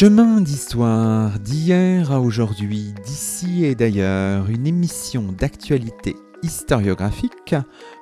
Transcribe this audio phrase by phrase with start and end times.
[0.00, 6.14] Chemin d'histoire d'hier à aujourd'hui, d'ici et d'ailleurs, une émission d'actualité
[6.44, 7.56] historiographique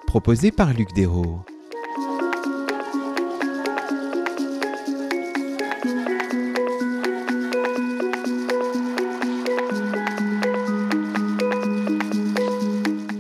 [0.07, 1.41] proposée par Luc Dérault.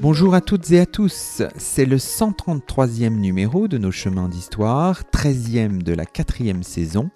[0.02, 5.82] Bonjour à toutes et à tous, c'est le 133e numéro de nos chemins d'histoire, 13e
[5.82, 7.10] de la quatrième saison,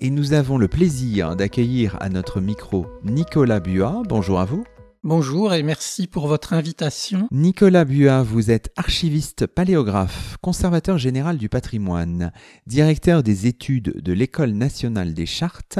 [0.00, 4.02] et nous avons le plaisir d'accueillir à notre micro Nicolas Buat.
[4.08, 4.64] Bonjour à vous.
[5.08, 7.28] Bonjour et merci pour votre invitation.
[7.30, 12.32] Nicolas Buat, vous êtes archiviste paléographe, conservateur général du patrimoine,
[12.66, 15.78] directeur des études de l'École nationale des chartes,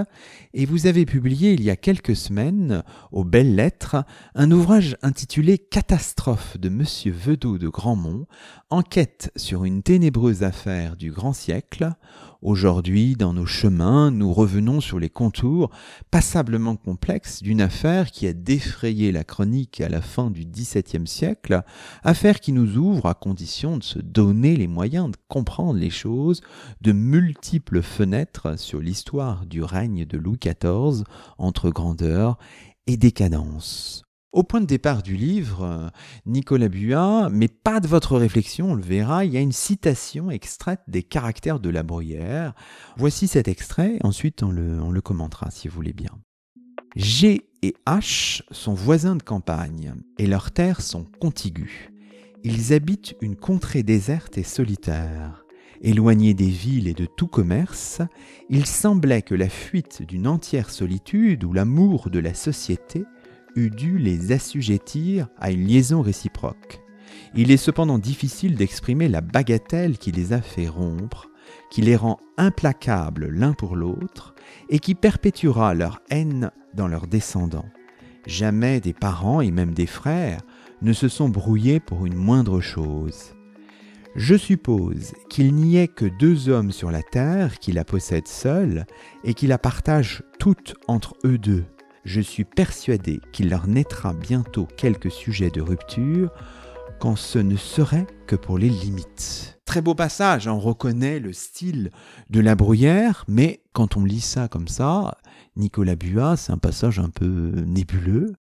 [0.54, 3.96] et vous avez publié il y a quelques semaines, aux belles lettres,
[4.36, 8.26] un ouvrage intitulé Catastrophe de Monsieur Vedot de Grandmont,
[8.70, 11.90] enquête sur une ténébreuse affaire du grand siècle,
[12.42, 15.70] Aujourd'hui, dans nos chemins, nous revenons sur les contours
[16.10, 21.62] passablement complexes d'une affaire qui a défrayé la chronique à la fin du XVIIe siècle,
[22.02, 26.42] affaire qui nous ouvre à condition de se donner les moyens de comprendre les choses,
[26.82, 31.04] de multiples fenêtres sur l'histoire du règne de Louis XIV
[31.38, 32.38] entre grandeur
[32.86, 34.05] et décadence.
[34.36, 35.88] Au point de départ du livre, euh,
[36.26, 40.30] Nicolas Buat, mais pas de votre réflexion, on le verra, il y a une citation
[40.30, 42.52] extraite des caractères de la bruyère.
[42.98, 46.10] Voici cet extrait, ensuite on le, commentera si vous voulez bien.
[46.96, 51.88] G et H sont voisins de campagne, et leurs terres sont contiguës.
[52.44, 55.46] Ils habitent une contrée déserte et solitaire.
[55.80, 58.02] Éloignés des villes et de tout commerce,
[58.50, 63.04] il semblait que la fuite d'une entière solitude ou l'amour de la société
[63.56, 66.80] dû les assujettir à une liaison réciproque.
[67.34, 71.28] Il est cependant difficile d'exprimer la bagatelle qui les a fait rompre,
[71.70, 74.34] qui les rend implacables l'un pour l'autre,
[74.68, 77.68] et qui perpétuera leur haine dans leurs descendants.
[78.26, 80.40] Jamais des parents et même des frères
[80.82, 83.34] ne se sont brouillés pour une moindre chose.
[84.14, 88.86] Je suppose qu'il n'y ait que deux hommes sur la terre qui la possèdent seuls
[89.24, 91.64] et qui la partagent toute entre eux deux,
[92.06, 96.30] je suis persuadé qu'il leur naîtra bientôt quelques sujets de rupture,
[97.00, 99.58] quand ce ne serait que pour les limites.
[99.64, 101.90] Très beau passage, on reconnaît le style
[102.30, 105.18] de la bruyère, mais quand on lit ça comme ça,
[105.56, 108.34] Nicolas Buat, c'est un passage un peu nébuleux.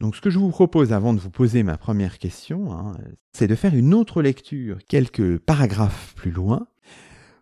[0.00, 2.96] Donc ce que je vous propose avant de vous poser ma première question, hein,
[3.34, 6.66] c'est de faire une autre lecture quelques paragraphes plus loin,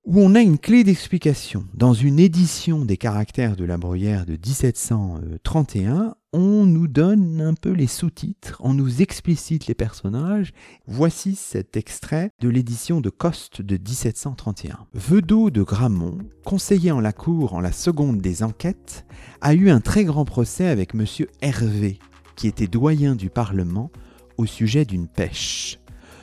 [0.04, 1.64] où on a une clé d'explication.
[1.74, 7.70] Dans une édition des caractères de la Bruyère de 1731, on nous donne un peu
[7.70, 10.52] les sous-titres, on nous explicite les personnages.
[10.86, 14.86] Voici cet extrait de l'édition de Coste de 1731.
[14.94, 19.04] Vedot de Gramont, conseiller en la cour en la seconde des enquêtes,
[19.40, 21.04] a eu un très grand procès avec M.
[21.42, 21.98] Hervé,
[22.34, 23.92] qui était doyen du Parlement,
[24.36, 25.78] au sujet d'une pêche.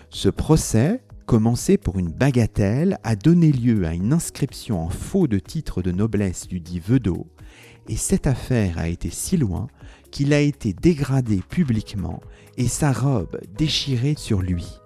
[0.10, 5.38] Ce procès commencé pour une bagatelle, a donné lieu à une inscription en faux de
[5.38, 7.28] titre de noblesse du dit Vedot,
[7.88, 9.68] et cette affaire a été si loin
[10.10, 12.20] qu'il a été dégradé publiquement
[12.58, 14.80] et sa robe déchirée sur lui.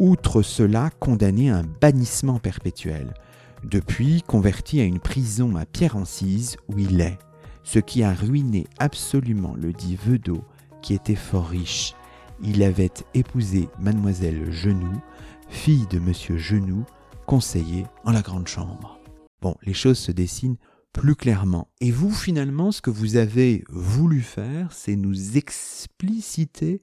[0.00, 3.14] Outre cela, condamné à un bannissement perpétuel,
[3.62, 7.18] depuis converti à une prison à Pierre-Encise où il est,
[7.62, 10.42] ce qui a ruiné absolument le dit Vedot
[10.82, 11.94] qui était fort riche.
[12.42, 15.00] Il avait épousé mademoiselle Genoux,
[15.48, 16.84] fille de Monsieur Genoux,
[17.26, 18.98] conseiller en la grande chambre.
[19.42, 20.56] Bon, les choses se dessinent
[20.92, 21.68] plus clairement.
[21.80, 26.82] Et vous, finalement, ce que vous avez voulu faire, c'est nous expliciter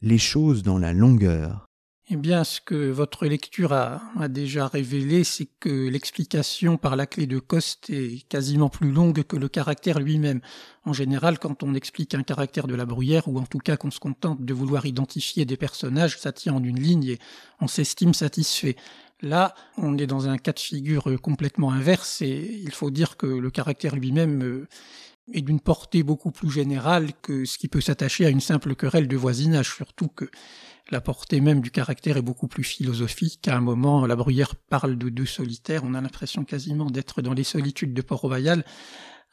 [0.00, 1.68] les choses dans la longueur.
[2.10, 7.26] Eh bien, ce que votre lecture a, déjà révélé, c'est que l'explication par la clé
[7.28, 10.40] de Coste est quasiment plus longue que le caractère lui-même.
[10.84, 13.92] En général, quand on explique un caractère de la bruyère, ou en tout cas qu'on
[13.92, 17.18] se contente de vouloir identifier des personnages, ça tient en une ligne et
[17.60, 18.74] on s'estime satisfait.
[19.20, 23.26] Là, on est dans un cas de figure complètement inverse et il faut dire que
[23.26, 24.68] le caractère lui-même euh,
[25.32, 29.06] est d'une portée beaucoup plus générale que ce qui peut s'attacher à une simple querelle
[29.06, 30.28] de voisinage, surtout que
[30.90, 33.48] la portée même du caractère est beaucoup plus philosophique.
[33.48, 35.82] À un moment, la bruyère parle de deux solitaires.
[35.84, 38.64] On a l'impression quasiment d'être dans les solitudes de Port-Royal,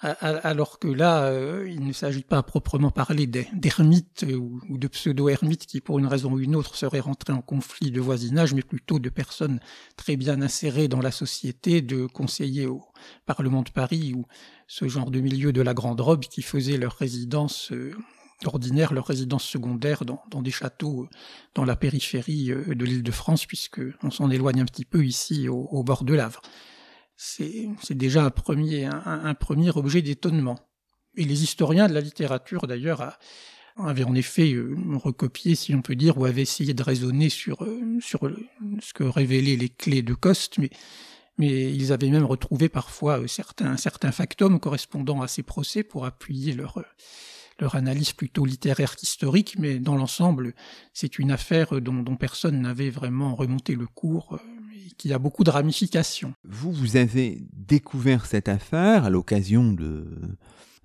[0.01, 5.65] alors que là, euh, il ne s'agit pas à proprement parler d'ermites ou, de pseudo-ermites
[5.65, 8.99] qui, pour une raison ou une autre, seraient rentrés en conflit de voisinage, mais plutôt
[8.99, 9.59] de personnes
[9.97, 12.81] très bien insérées dans la société, de conseillers au
[13.25, 14.25] Parlement de Paris ou
[14.67, 17.93] ce genre de milieu de la grande robe qui faisaient leur résidence euh,
[18.45, 21.09] ordinaire leur résidence secondaire dans, des châteaux euh,
[21.55, 25.05] dans la périphérie euh, de l'île de France, puisque on s'en éloigne un petit peu
[25.05, 26.41] ici au, bord de l'Avre.
[27.15, 28.89] c'est déjà un premier,
[29.75, 30.59] objet d'étonnement.
[31.15, 33.17] Et les historiens de la littérature, d'ailleurs,
[33.77, 37.65] avaient en effet euh, recopié, si on peut dire, ou avaient essayé de raisonner sur,
[37.99, 40.69] ce que révélaient les clés de Coste, mais,
[41.41, 43.77] ils avaient même retrouvé parfois certains
[44.11, 46.83] factums correspondant à ces procès pour appuyer leur,
[47.59, 50.53] leur analyse plutôt littéraire qu'historique, mais dans l'ensemble,
[50.93, 54.39] c'est une affaire dont, personne n'avait vraiment remonté le cours
[54.75, 56.33] et qui a beaucoup de ramifications.
[56.43, 60.05] Vous, vous avez découvert cette affaire à l'occasion de,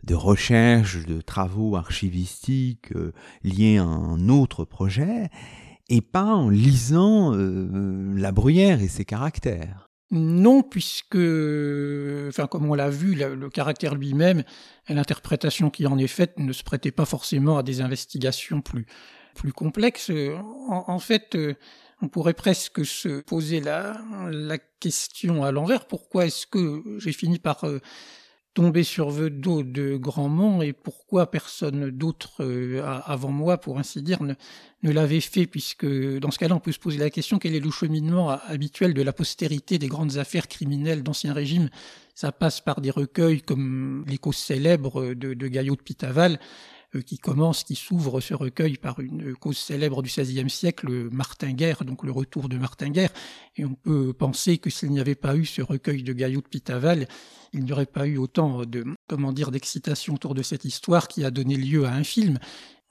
[0.05, 3.12] de recherches, de travaux archivistiques euh,
[3.43, 5.31] liés à un autre projet,
[5.88, 9.83] et pas en lisant euh, La Bruyère et ses caractères.
[10.16, 11.16] Non, puisque,
[12.28, 14.44] enfin, comme on l'a vu, le, caractère lui-même
[14.88, 18.87] et l'interprétation qui en est faite ne se prêtait pas forcément à des investigations plus,
[19.34, 20.12] plus complexes.
[20.69, 21.55] En, fait, euh,
[22.00, 24.00] on pourrait presque se poser la,
[24.31, 25.88] la question à l'envers.
[25.88, 27.64] Pourquoi est-ce que j'ai fini par
[28.55, 34.23] tombé sur Vedot de Grandmont et pourquoi personne d'autre euh, avant moi, pour ainsi dire,
[34.23, 34.35] ne,
[34.83, 37.71] l'avait fait, puisque dans ce cas-là, on peut se poser la question quel est le
[37.71, 41.69] cheminement habituel de la postérité des grandes affaires criminelles d'Ancien Régime?
[42.15, 46.39] Ça passe par des recueils comme les causes célèbres de, de Gaillot de Pitaval,
[46.99, 52.05] qui commence, qui s'ouvre ce recueil par une cause célèbre du XVIe siècle, Martinguerre, donc
[52.05, 53.11] le retour de Martinguerre.
[53.56, 56.49] Et on peut penser que s'il n'y avait pas eu ce recueil de Gaillot de
[56.49, 57.06] Pitaval,
[57.52, 61.25] il n'y aurait pas eu autant de, comment dire, d'excitation autour de cette histoire qui
[61.25, 62.38] a donné lieu à un film.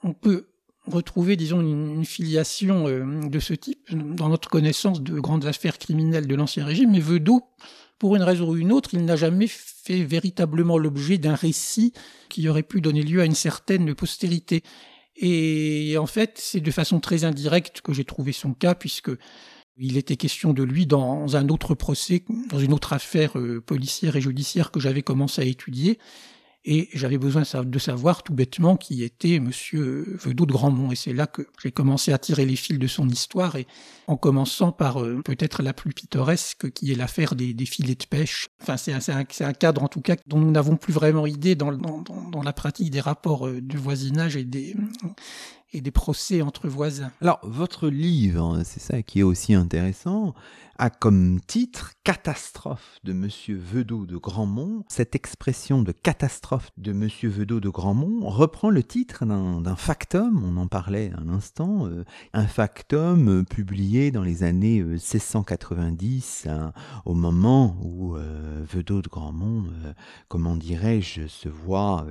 [0.02, 0.48] On peut
[0.86, 6.26] retrouver, disons, une, filiation euh, de ce type dans notre connaissance de grandes affaires criminelles
[6.26, 7.42] de l'Ancien Régime, mais Vedot
[7.98, 11.92] pour une raison ou une autre, il n'a jamais fait véritablement l'objet d'un récit
[12.28, 14.62] qui aurait pu donner lieu à une certaine postérité.
[15.16, 19.10] Et en fait, c'est de façon très indirecte que j'ai trouvé son cas, puisque
[19.76, 24.16] il était question de lui dans un autre procès, dans une autre affaire euh, policière
[24.16, 25.98] et judiciaire que j'avais commencé à étudier
[26.64, 30.92] et j'avais besoin de savoir tout bêtement qui était Monsieur Vedot de Grandmont.
[30.92, 33.66] Et c'est là que j'ai commencé à tirer les fils de son histoire, et
[34.06, 38.48] en commençant par euh, peut-être la plus pittoresque, qui est l'affaire des, filets de pêche.
[38.62, 42.52] Enfin, c'est un, cadre en tout cas dont nous n'avons plus vraiment idée dans, la
[42.52, 44.74] pratique des rapports euh, de voisinage et des,
[45.74, 47.10] et des procès entre voisins.
[47.20, 50.34] Alors, votre livre, c'est ça qui est aussi intéressant,
[50.78, 54.84] a comme titre Catastrophe de Monsieur Vedot de Grandmont.
[54.88, 60.56] Cette expression de catastrophe de Monsieur Vedot de Grandmont reprend le titre d'un factum, on
[60.56, 66.70] en parlait un instant, euh, un factum euh, publié dans les années 1690, euh,
[67.04, 69.64] au moment où Vedot de Grandmont,
[70.28, 72.06] comment dirais-je, se voit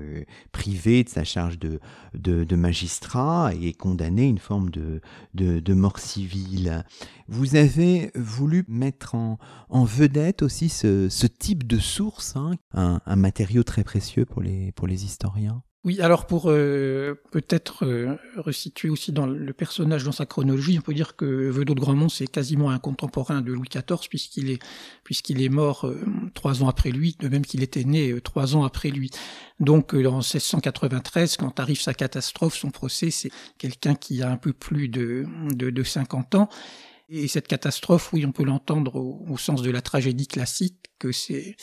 [0.51, 5.01] privé de sa charge de, magistrat et condamné à une forme de,
[5.33, 6.83] de, de mort civile.
[7.27, 9.37] Vous avez voulu mettre en,
[9.69, 14.41] en vedette aussi ce, ce, type de source, hein, un, un, matériau très précieux pour
[14.41, 15.63] les, pour les historiens?
[15.85, 20.81] Oui, alors pour euh, peut-être euh, resituer aussi dans le personnage dans sa chronologie, on
[20.81, 24.59] peut dire que Vedot de Grandmont c'est quasiment un contemporain de Louis XIV puisqu'il est
[25.03, 25.99] puisqu'il est mort euh,
[26.35, 29.11] trois ans après lui, de même qu'il était né trois ans après lui.
[29.59, 34.53] Donc en 1693, quand arrive sa catastrophe, son procès, c'est quelqu'un qui a un peu
[34.53, 36.49] plus de, de, de 50 ans
[37.09, 41.55] et cette catastrophe, oui, on peut l'entendre au, sens de la tragédie classique, que c'est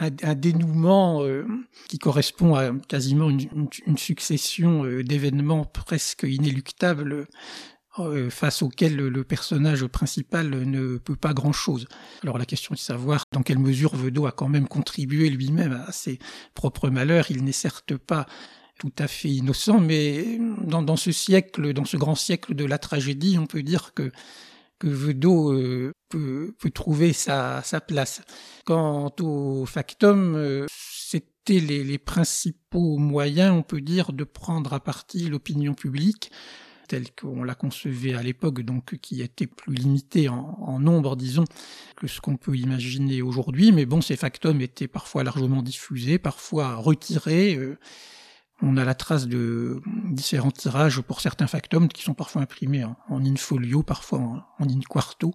[0.00, 1.46] un, dénouement euh,
[1.88, 7.26] qui correspond à quasiment une, succession euh, d'événements presque inéluctables
[7.98, 11.86] euh, face auxquels le, personnage principal ne peut pas grand-chose.
[12.22, 15.84] Alors la question est de savoir dans quelle mesure Vedot a quand même contribué lui-même
[15.86, 16.18] à ses
[16.54, 17.30] propres malheurs.
[17.30, 18.26] Il n'est certes pas
[18.78, 23.36] tout à fait innocent, mais dans, ce siècle, dans ce grand siècle de la tragédie,
[23.38, 24.10] on peut dire que
[24.80, 28.22] que Vedot euh, peut, peut, trouver sa, sa, place.
[28.64, 34.80] Quant au factum, euh, c'était les, les, principaux moyens, on peut dire, de prendre à
[34.80, 36.32] partie l'opinion publique
[36.88, 41.44] telle qu'on la concevait à l'époque, donc qui était plus limitée en, en nombre, disons,
[41.94, 43.70] que ce qu'on peut imaginer aujourd'hui.
[43.70, 47.54] Mais bon, ces factums étaient parfois largement diffusés, parfois retirés.
[47.54, 47.78] Euh,
[48.62, 52.96] on a la trace de différents tirages pour certains factums qui sont parfois imprimés en,
[53.08, 55.32] in infolio, parfois en, en in quarto.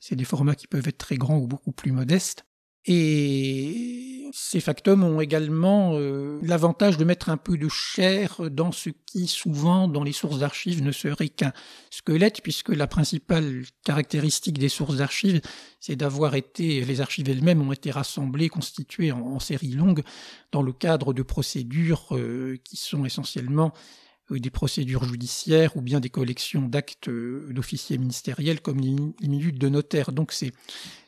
[0.00, 2.44] C'est des formats qui peuvent être très grands ou beaucoup plus modestes.
[2.86, 8.90] Et ces factums ont également euh, l'avantage de mettre un peu de chair dans ce
[9.06, 11.52] qui souvent dans les sources d'archives ne serait qu'un
[11.90, 15.40] squelette, puisque la principale caractéristique des sources d'archives,
[15.78, 20.02] c'est d'avoir été, les archives elles-mêmes ont été rassemblées, constituées en, séries longues,
[20.52, 23.72] dans le cadre de procédures euh, qui sont essentiellement
[24.30, 28.94] des procédures judiciaires ou bien des collections d'actes d'officiers ministériels comme les,
[29.28, 30.12] minutes de notaire.
[30.12, 30.52] Donc ces,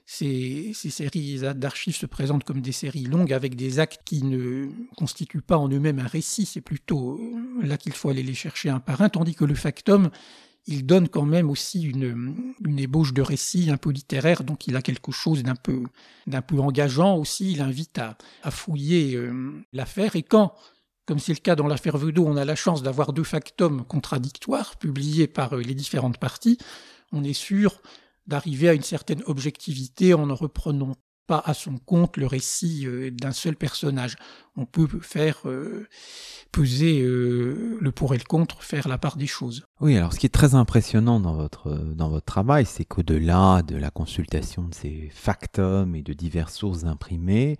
[0.06, 5.40] ces, séries d'archives se présentent comme des séries longues avec des actes qui ne constituent
[5.40, 7.20] pas en eux-mêmes un récit, c'est plutôt
[7.62, 10.10] là qu'il faut aller les chercher un par un, tandis que le factum,
[10.66, 14.76] il donne quand même aussi une, une ébauche de récit un peu littéraire, donc il
[14.76, 15.82] a quelque chose d'un peu,
[16.26, 18.16] d'un peu engageant aussi, il invite à,
[18.50, 20.54] fouiller euh, l'affaire, et quand,
[21.06, 24.76] comme c'est le cas dans l'affaire Vedot, on a la chance d'avoir deux factums contradictoires
[24.76, 26.58] publiés par euh, les différentes parties,
[27.12, 27.80] on est sûr
[28.26, 30.94] d'arriver à une certaine objectivité en ne reprenant
[31.26, 34.16] pas à son compte le récit euh, d'un seul personnage.
[34.56, 35.88] On peut faire euh,
[36.52, 39.64] peser le pour et le contre, faire la part des choses.
[39.80, 43.76] Oui, alors ce qui est très impressionnant dans votre, dans votre travail, c'est qu'au-delà de
[43.76, 47.56] la consultation de ces factums et de diverses sources imprimées,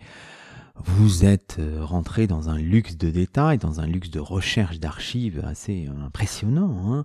[0.84, 5.88] vous êtes rentré dans un luxe de détails, dans un luxe de recherche d'archives assez
[6.04, 6.76] impressionnant.
[6.86, 7.04] Hein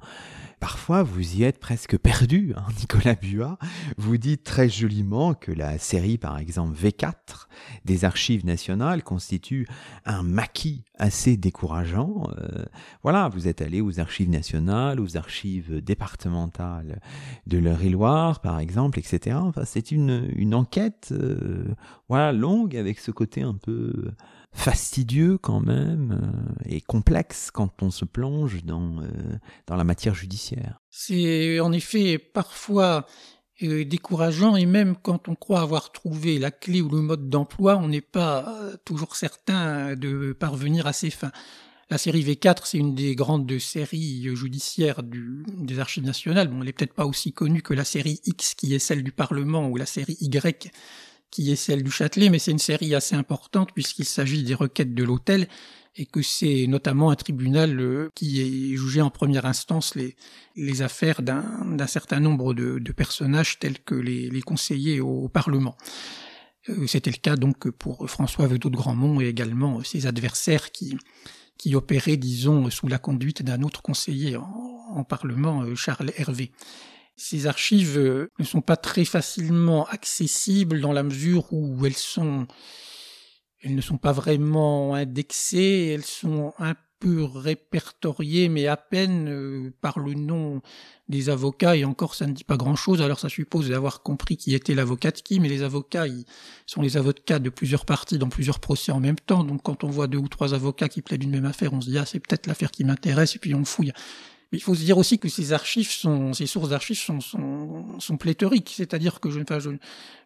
[0.60, 3.60] Parfois, vous y êtes presque perdu, hein, Nicolas Buat.
[3.98, 7.48] Vous dites très joliment que la série, par exemple, V4
[7.86, 9.68] des archives nationales constitue
[10.06, 12.28] un maquis assez décourageant.
[12.38, 12.66] Euh,
[13.04, 17.02] voilà, vous êtes allé aux archives nationales, aux archives départementales
[17.46, 19.38] de l'Eure-et-Loire, par exemple, etc.
[19.40, 21.66] Enfin, c'est une, une enquête, euh,
[22.10, 24.12] voilà, longue avec ce côté un peu
[24.54, 29.08] fastidieux quand même euh, et complexe quand on se plonge dans, euh,
[29.68, 30.80] dans la matière judiciaire.
[30.90, 33.06] C'est en effet parfois
[33.62, 37.78] euh, décourageant et même quand on croit avoir trouvé la clé ou le mode d'emploi,
[37.78, 38.54] on n'est pas
[38.86, 41.32] toujours certain de parvenir à ses fins.
[41.90, 46.50] La série V4, c'est une des grandes séries judiciaires des archives nationales.
[46.50, 49.14] Bon, elle n'est peut-être pas aussi connue que la série X qui est celle du
[49.14, 50.70] Parlement ou la série Y
[51.32, 54.94] qui est celle du Châtelet, mais c'est une série assez importante puisqu'il s'agit des requêtes
[54.94, 55.48] de l'hôtel
[55.98, 61.22] et que c'est notamment un tribunal euh, qui est jugé en première instance les, affaires
[61.22, 65.76] d'un certain nombre de, personnages tels que les, conseillers au, Parlement.
[66.70, 70.96] Euh, c'était le cas donc pour François Vedot de Grandmont et également ses adversaires qui,
[71.74, 74.44] opéraient, disons, sous la conduite d'un autre conseiller en,
[74.90, 76.52] en Parlement, euh, Charles Hervé.
[77.18, 82.48] Ces archives euh, ne sont pas très facilement accessibles dans la mesure où elles sont,
[83.62, 89.74] elles ne sont pas vraiment indexées, elles sont un peu répertoriées, mais à peine euh,
[89.82, 90.62] par le nom
[91.10, 94.54] des avocats, et encore ça ne dit pas grand-chose, alors ça suppose d'avoir compris qui
[94.54, 96.26] était l'avocat de qui, mais les avocats ils
[96.66, 99.90] sont les avocats de plusieurs parties dans plusieurs procès en même temps, donc quand on
[99.90, 102.20] voit deux ou trois avocats qui plaident une même affaire, on se dit ah c'est
[102.20, 103.94] peut-être l'affaire qui m'intéresse, et puis on fouille.
[104.54, 108.18] Il faut se dire aussi que ces archives sont, ces sources d'archives sont, sont, sont
[108.18, 108.74] pléthoriques.
[108.76, 109.72] C'est-à-dire que je, enfin, je,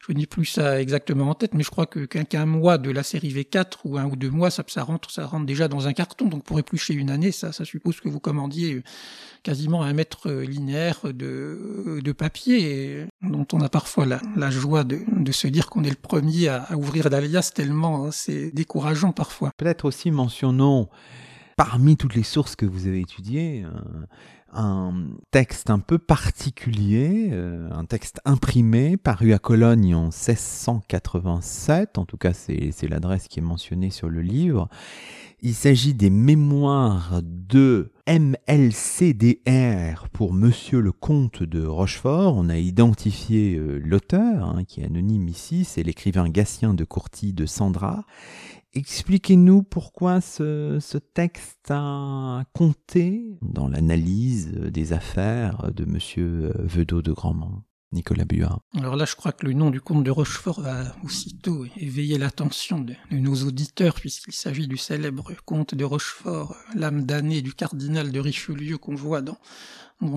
[0.08, 3.04] je n'ai plus ça exactement en tête, mais je crois que qu'un mois de la
[3.04, 5.94] série V4 ou un ou deux mois, ça, ça rentre, ça rentre déjà dans un
[5.94, 6.28] carton.
[6.28, 8.84] Donc pour éplucher une année, ça, ça suppose que vous commandiez
[9.44, 15.00] quasiment un mètre linéaire de, de papier, dont on a parfois la, la joie de,
[15.18, 19.14] de se dire qu'on est le premier à, à ouvrir d'alias tellement hein, c'est décourageant
[19.14, 19.52] parfois.
[19.58, 20.90] Peut-être aussi mentionnons
[21.64, 23.70] parmi toutes les sources que vous avez étudiées, euh,
[24.52, 24.94] un
[25.30, 32.18] texte un peu particulier, euh, un texte imprimé, paru à Cologne en 1687, en tout
[32.18, 34.70] cas c'est l'adresse qui est mentionnée sur le livre.
[35.44, 42.38] Il s'agit des mémoires de MLCDR pour Monsieur le Comte de Rochefort.
[42.38, 47.34] On a identifié euh, l'auteur, hein, qui est anonyme ici, c'est l'écrivain Gatien de Courty
[47.34, 48.04] de Sandra.
[48.74, 57.64] Expliquez-nous pourquoi ce, texte a compté dans l'analyse des affaires de Monsieur Vedot de Grandmont.
[57.92, 58.60] Nicolas Buat.
[58.78, 62.80] Alors là, je crois que le nom du comte de Rochefort va aussitôt éveiller l'attention
[62.80, 68.20] de, nos auditeurs, puisqu'il s'agit du célèbre comte de Rochefort, l'âme damnée du cardinal de
[68.22, 69.38] Richelieu qu'on voit dans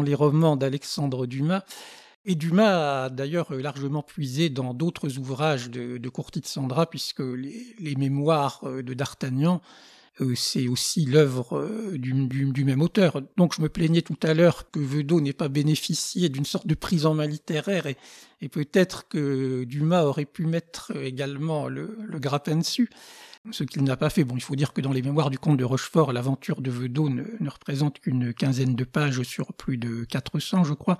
[0.04, 1.64] les romans d'Alexandre Dumas.
[2.26, 6.10] Et Dumas a d'ailleurs largement puisé dans d'autres ouvrages de, de
[6.44, 9.60] Sandra, puisque les, mémoires euh, de D'Artagnan,
[10.22, 13.20] euh, c'est aussi l'œuvre euh, du, même auteur.
[13.36, 16.74] Donc je me plaignais tout à l'heure que Vedot n'ait pas bénéficié d'une sorte de
[16.74, 17.96] prise en main littéraire, et,
[18.48, 22.90] peut-être que Dumas aurait pu mettre également le, le grappin dessus
[23.50, 24.24] ce qu'il n'a pas fait.
[24.24, 27.08] Bon, il faut dire que dans les mémoires du comte de Rochefort, l'aventure de Vedot
[27.08, 30.98] ne, ne représente qu'une quinzaine de pages sur plus de 400, je crois.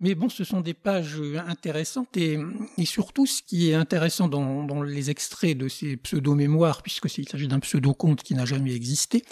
[0.00, 2.38] Mais bon, ce sont des pages euh, intéressantes et,
[2.84, 7.48] surtout ce qui est intéressant dans, dans les extraits de ces pseudo-mémoires, puisque s'il s'agit
[7.48, 9.24] d'un pseudo-conte qui n'a jamais existé,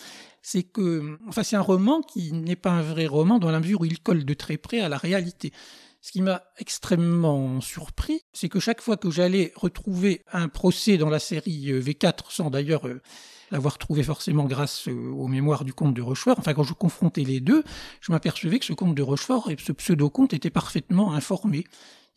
[0.43, 3.81] c'est que, enfin, c'est un roman qui n'est pas un vrai roman dans la mesure
[3.81, 5.53] où il colle de très près à la réalité.
[6.01, 11.11] Ce qui m'a extrêmement surpris, c'est que chaque fois que j'allais retrouver un procès dans
[11.11, 13.03] la série euh, V4, sans d'ailleurs euh,
[13.51, 17.23] l'avoir trouvé forcément grâce euh, aux mémoires du comte de Rochefort, enfin quand je confrontais
[17.23, 17.63] les deux,
[18.01, 21.65] je m'apercevais que ce comte de Rochefort et ce pseudo-comte étaient parfaitement informés.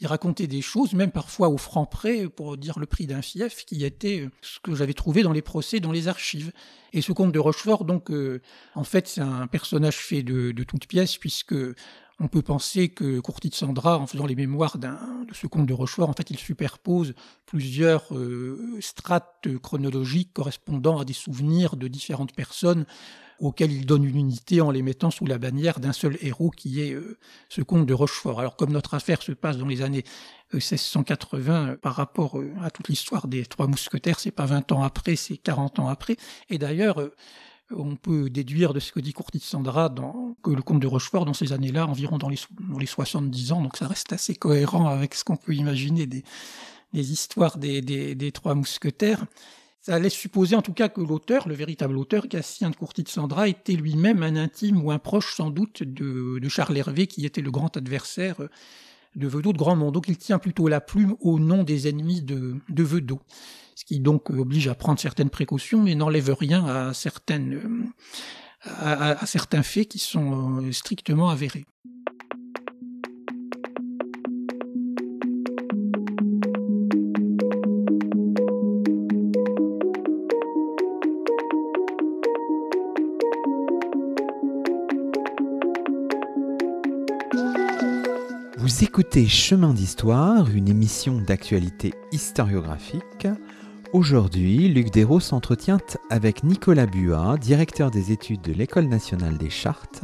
[0.01, 3.65] Il racontait des choses, même parfois au franc près, pour dire le prix d'un fief,
[3.65, 6.53] qui était euh, ce que j'avais trouvé dans les procès, dans les archives.
[6.93, 8.41] Et ce comte de Rochefort, donc, euh,
[8.75, 11.55] en fait, c'est un personnage fait de, de toutes pièces, puisque
[12.19, 14.89] on peut penser que Courtis de Sandra, en faisant les mémoires de
[15.33, 17.13] ce comte de Rochefort, en fait, il superpose
[17.45, 22.85] plusieurs euh, strates chronologiques correspondant à des souvenirs de différentes personnes
[23.39, 26.81] auxquelles il donne une unité en les mettant sous la bannière d'un seul héros qui
[26.81, 28.41] est euh, ce comte de Rochefort.
[28.41, 30.03] Alors comme notre affaire se passe dans les années
[30.51, 35.15] 1680 euh, par rapport à toute l'histoire des Trois Mousquetaires, c'est pas 20 ans après,
[35.15, 36.17] c'est 40 ans après.
[36.49, 37.01] Et d'ailleurs,
[37.75, 39.93] on peut déduire de ce que dit Courtis Sandra
[40.43, 43.61] que le comte de Rochefort, dans ces années-là, environ dans les, dans les 70 ans,
[43.61, 46.23] donc ça reste assez cohérent avec ce qu'on peut imaginer des,
[46.93, 49.25] histoires des, trois mousquetaires.
[49.81, 53.09] Ça laisse supposer en tout cas que l'auteur, le véritable auteur, Gatien de Courtis de
[53.09, 57.41] Sandra, était lui-même un intime ou un proche sans doute de Charles Hervé, qui était
[57.41, 58.37] le grand adversaire
[59.15, 59.91] de Vedot de Grandmont.
[59.91, 62.83] Donc il tient plutôt la plume au nom des ennemis de, de
[63.75, 67.91] ce qui donc oblige à prendre certaines précautions, mais n'enlève rien à, certaines,
[68.63, 71.65] à, certains faits qui sont euh, strictement avérés.
[88.99, 93.29] Écoutez Chemin d'Histoire, une émission d'actualité historiographique.
[93.93, 95.79] Aujourd'hui, Luc Dérault s'entretient
[96.09, 100.03] avec Nicolas Buat, directeur des études de l'École nationale des chartes.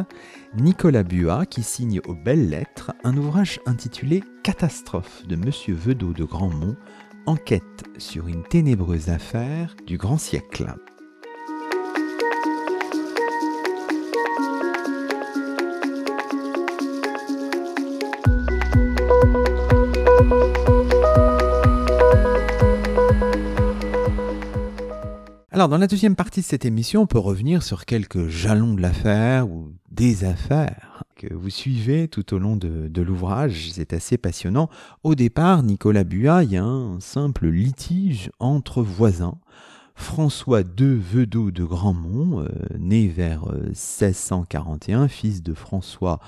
[0.56, 6.24] Nicolas Buat qui signe aux belles lettres un ouvrage intitulé Catastrophe de Monsieur Vedot de
[6.24, 6.78] Grandmont,
[7.26, 10.74] enquête sur une ténébreuse affaire du grand siècle.
[25.56, 28.82] Alors, dans la deuxième partie de cette émission, on peut revenir sur quelques jalons de
[28.82, 33.72] l'affaire ou des affaires que vous suivez tout au long de, l'ouvrage.
[33.72, 34.70] C'est assez passionnant.
[35.04, 39.38] Au départ, Nicolas Buat, il y a un simple litige entre voisins.
[39.96, 46.20] François II Vedot de Grandmont, euh, né vers 1641, euh, fils de François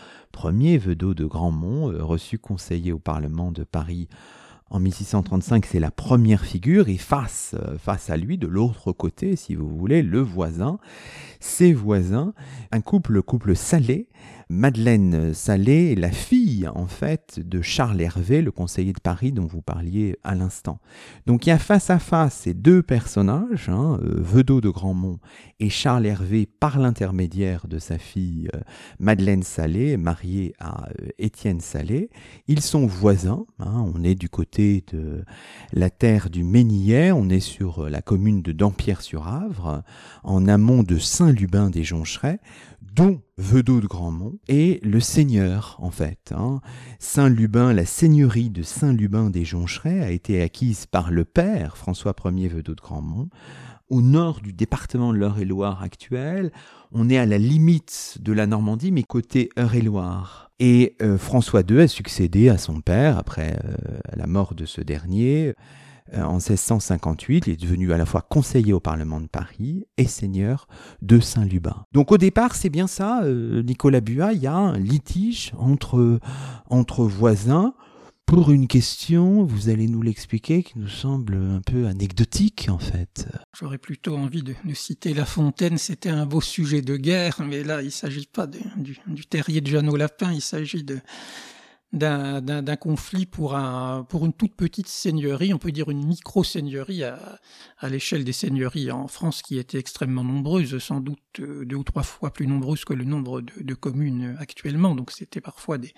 [0.41, 4.07] Ier Vedot de Grandmont, euh, reçu conseiller au Parlement de Paris
[4.69, 9.35] en 1635, c'est la première figure, et face, euh, face à lui, de l'autre côté,
[9.35, 10.79] si vous voulez, le voisin,
[11.39, 12.33] ses voisins,
[12.71, 14.07] un couple, couple salé,
[14.49, 19.61] Madeleine Salé la fille, en fait, de Charles Hervé, le conseiller de Paris dont vous
[19.61, 20.79] parliez à l'instant.
[21.25, 25.19] Donc il y a face à face ces deux personnages, hein, euh, Vedot de Grandmont
[25.59, 28.59] et Charles Hervé par l'intermédiaire de sa fille euh,
[28.99, 32.09] Madeleine Salé, mariée à euh, Étienne Salé.
[32.47, 35.25] Ils sont voisins, hein, on est du côté de
[35.73, 39.83] la terre du Ménillet, on est sur la commune de Dampierre-sur-Avre,
[40.23, 42.39] en amont de Saint-Lubin des Joncherets
[42.95, 46.33] dont Vedot de Grandmont, et le seigneur, en fait.
[46.35, 46.59] Hein.
[46.97, 52.47] Saint-Lubin, la seigneurie de Saint-Lubin des Joncherets a été acquise par le père, François Ier
[52.47, 53.29] Vedot de Grandmont,
[53.89, 56.51] au nord du département de l'Eure-et-Loire actuel.
[56.91, 60.51] On est à la limite de la Normandie, mais côté Eure-et-Loire.
[60.59, 64.81] Et euh, François II a succédé à son père après euh, la mort de ce
[64.81, 65.53] dernier.
[66.13, 70.07] Euh, en 1658, il est devenu à la fois conseiller au Parlement de Paris et
[70.07, 70.67] seigneur
[71.01, 71.85] de Saint-Lubin.
[71.91, 76.19] Donc au départ, c'est bien ça, euh, Nicolas Buat, il y a un litige entre,
[76.69, 77.73] entre voisins
[78.27, 83.25] pour une question, vous allez nous l'expliquer, qui nous semble un peu anecdotique en fait.
[83.57, 87.81] J'aurais plutôt envie de, citer La Fontaine, c'était un beau sujet de guerre, mais là
[87.81, 90.99] il ne s'agit pas du, du, terrier de Jeannot Lapin, il s'agit de,
[91.97, 97.39] d'un conflit pour, un, pour une toute petite seigneurie, on peut dire une micro-seigneurie à,
[97.77, 101.83] à l'échelle des seigneuries en France qui étaient extrêmement nombreuses, sans doute euh, deux ou
[101.83, 104.95] trois fois plus nombreuses que le nombre de, de communes actuellement.
[104.95, 105.93] Donc c'était parfois des,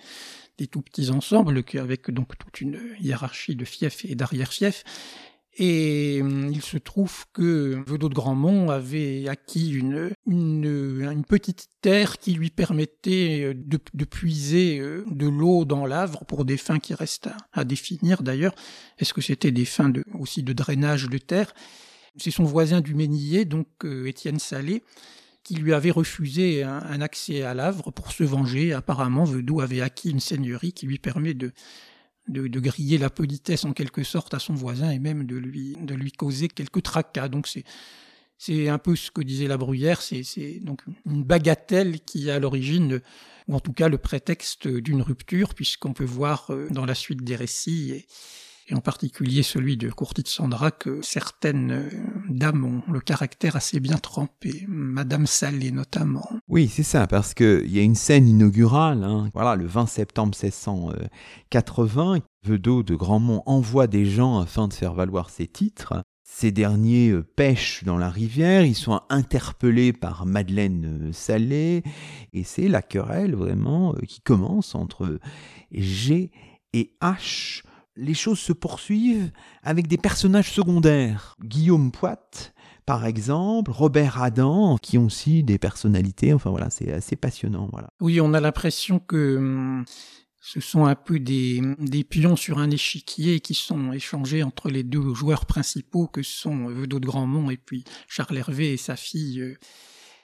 [0.58, 4.84] des tout petits ensembles avec donc toute une hiérarchie de fiefs et d'arrière-fiefs.
[5.58, 10.14] Et hum, il se trouve que Vedot de Grandmont avait acquis une,
[11.28, 16.56] petite terre qui lui permettait euh, de, puiser euh, de l'eau dans l'Avre pour des
[16.56, 18.54] fins qui restent à, définir d'ailleurs.
[18.98, 21.52] Est-ce que c'était des fins aussi de drainage de terre?
[22.16, 24.82] C'est son voisin du Ménillet, donc euh, Étienne Salé,
[25.42, 28.72] qui lui avait refusé un, accès à l'Avre pour se venger.
[28.72, 31.52] Apparemment, Vedot avait acquis une seigneurie qui lui permet de,
[32.30, 35.94] de, griller la politesse en quelque sorte à son voisin et même de lui, de
[35.94, 37.28] lui causer quelques tracas.
[37.28, 37.64] Donc c'est
[38.40, 40.24] c'est un peu ce que disait la Bruyère, c'est
[40.62, 43.02] donc une bagatelle qui est à l'origine,
[43.48, 47.22] ou en tout cas le prétexte d'une rupture, puisqu'on peut voir euh, dans la suite
[47.22, 48.06] des récits,
[48.70, 51.88] et, en particulier celui de Courti de Sandra, que certaines euh,
[52.28, 56.28] dames ont le caractère assez bien trempé, Madame Salé notamment.
[56.48, 59.30] Oui, c'est ça, parce qu'il y a une scène inaugurale, hein.
[59.34, 65.28] voilà, le 20 septembre 1680, Vedot de Grandmont envoie des gens afin de faire valoir
[65.28, 66.02] ses titres.
[66.22, 71.82] Ces derniers euh, pêchent dans la rivière, ils sont interpellés par Madeleine euh, Salé,
[72.32, 75.18] et c'est la querelle vraiment qui commence entre
[75.72, 76.30] G
[76.72, 77.62] et H.
[78.02, 79.30] Les choses se poursuivent
[79.62, 81.36] avec des personnages secondaires.
[81.44, 82.30] Guillaume Poit,
[82.86, 86.32] par exemple, Robert Adam, qui ont aussi des personnalités.
[86.32, 87.68] Enfin voilà, c'est assez passionnant.
[87.70, 87.90] Voilà.
[88.00, 89.84] Oui, on a l'impression que hum,
[90.40, 91.60] ce sont un peu des,
[92.08, 97.00] pions sur un échiquier qui sont échangés entre les deux joueurs principaux que sont Vedot
[97.00, 99.58] de Grandmont et puis Charles Hervé et sa fille euh,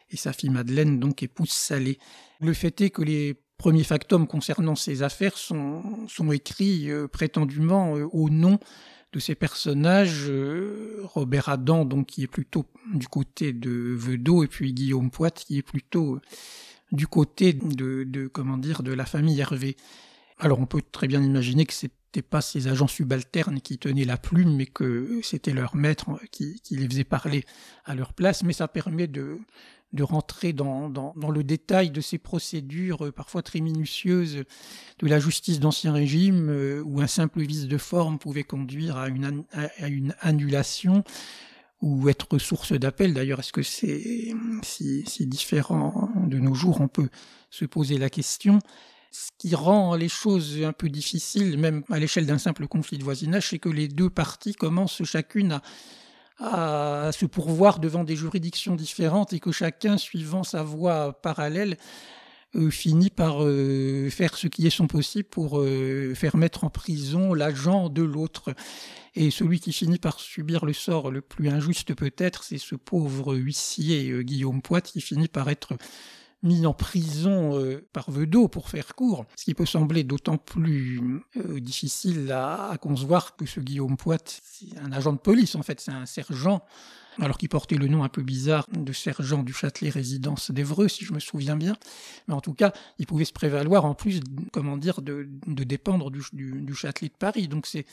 [0.09, 1.99] et sa fille Madeleine, donc épouse Salée.
[2.41, 8.07] Le fait est que les premiers factums concernant ces affaires sont, écrits euh, prétendument euh,
[8.13, 8.59] au nom
[9.13, 10.31] de ces personnages,
[11.05, 15.57] Robert Adam, donc qui est plutôt du côté de Vedot, et puis Guillaume Poit, qui
[15.57, 16.21] est plutôt
[16.93, 19.77] du côté de, de, comment dire de la famille Hervé.
[20.39, 24.19] Alors on peut très bien imaginer que c'était pas ces agents subalternes qui tenaient la
[24.19, 27.45] plume, mais que c'était leur maître qui, les faisait parler
[27.85, 29.39] à leur place, mais ça permet de,
[29.93, 34.45] de rentrer dans, dans, le détail de ces procédures euh, parfois très minutieuses
[34.99, 39.09] de la justice d'Ancien Régime, euh, où un simple vice de forme pouvait conduire à
[39.09, 41.05] une, à une annulation
[41.83, 43.15] ou être source d'appel.
[43.15, 47.09] D'ailleurs, est-ce que c'est si, si différent de nos jours On peut
[47.51, 48.59] se poser la question.
[49.11, 53.05] Ce qui rend les choses un peu difficiles, même à l'échelle d'un simple conflit de
[53.05, 55.63] voisinage, c'est que les deux parties commencent chacune à,
[56.39, 61.77] se pourvoir devant des juridictions différentes et que chacun, suivant sa voie parallèle,
[62.57, 66.71] euh, finit par euh, faire ce qui est son possible pour euh, faire mettre en
[66.71, 68.55] prison l'agent de l'autre.
[69.15, 73.35] Et celui qui finit par subir le sort le plus injuste peut-être, c'est ce pauvre
[73.35, 75.75] huissier Guillaume Poit qui finit par être
[76.43, 81.23] mis en prison euh, par Vedot pour faire court, ce qui peut sembler d'autant plus
[81.37, 85.63] euh, difficile à, à, concevoir que ce Guillaume Poit, c'est un agent de police en
[85.63, 86.63] fait, c'est un sergent
[87.21, 91.05] alors qu'il portait le nom un peu bizarre de sergent du Châtelet résidence d'Evreux, si
[91.05, 91.77] je me souviens bien.
[92.29, 94.21] Mais en tout cas, il pouvait se prévaloir en plus,
[94.53, 97.49] comment dire, de, dépendre du, Châtelet de Paris.
[97.49, 97.87] Donc c'est,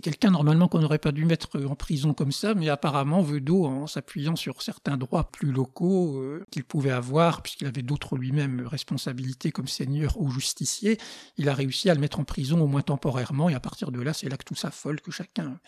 [0.00, 3.86] quelqu'un normalement qu'on n'aurait pas dû mettre en prison comme ça, mais apparemment Vedot, en
[3.86, 9.52] s'appuyant sur certains droits plus locaux euh, qu'il pouvait avoir, puisqu'il avait d'autres lui-même responsabilités
[9.52, 10.98] comme seigneur ou justicier,
[11.36, 14.00] il a réussi à le mettre en prison au moins temporairement, et à partir de
[14.00, 15.58] là, c'est là que tout s'affole, que chacun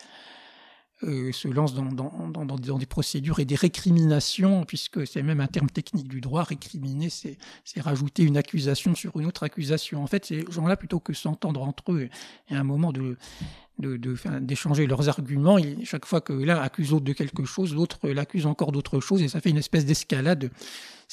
[1.31, 6.07] se lance dans, dans, des procédures et des récriminations, puisque c'est même un terme technique
[6.07, 7.37] du droit, récriminer, c'est
[7.81, 10.03] rajouter une accusation sur une autre accusation.
[10.03, 12.09] En fait, ces gens-là, plutôt que s'entendre entre eux,
[12.49, 13.17] il y un moment de
[13.79, 15.57] d'échanger de, leurs arguments.
[15.83, 19.27] chaque fois que l'un accuse l'autre de quelque chose, l'autre l'accuse encore d'autre chose, et
[19.27, 20.51] ça fait une espèce d'escalade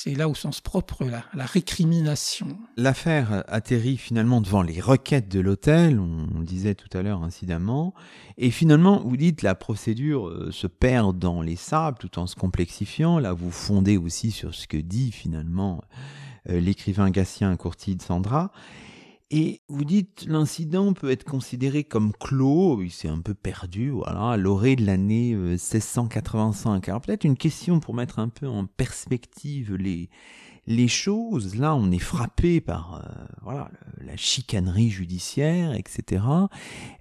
[0.03, 2.59] c'est là au sens propre la, récrimination.
[2.79, 7.93] L'affaire atterrit finalement devant les requêtes de l'hôtel, on disait tout à l'heure incidemment,
[8.39, 12.35] et finalement vous dites la procédure euh, se perd dans les sables tout en se
[12.35, 15.83] complexifiant, là vous fondez aussi sur ce que dit finalement
[16.49, 18.53] euh, l'écrivain Gatien Courti de Sandra,
[19.33, 24.31] et vous dites, l'incident peut être considéré comme clos, il s'est un peu perdu, voilà,
[24.31, 26.89] à l'orée de l'année 1685.
[26.89, 30.09] Euh, Alors peut-être une question pour mettre un peu en perspective les,
[30.89, 31.55] choses.
[31.55, 33.71] Là, on est frappé par euh, voilà,
[34.05, 36.25] la chicanerie judiciaire, etc.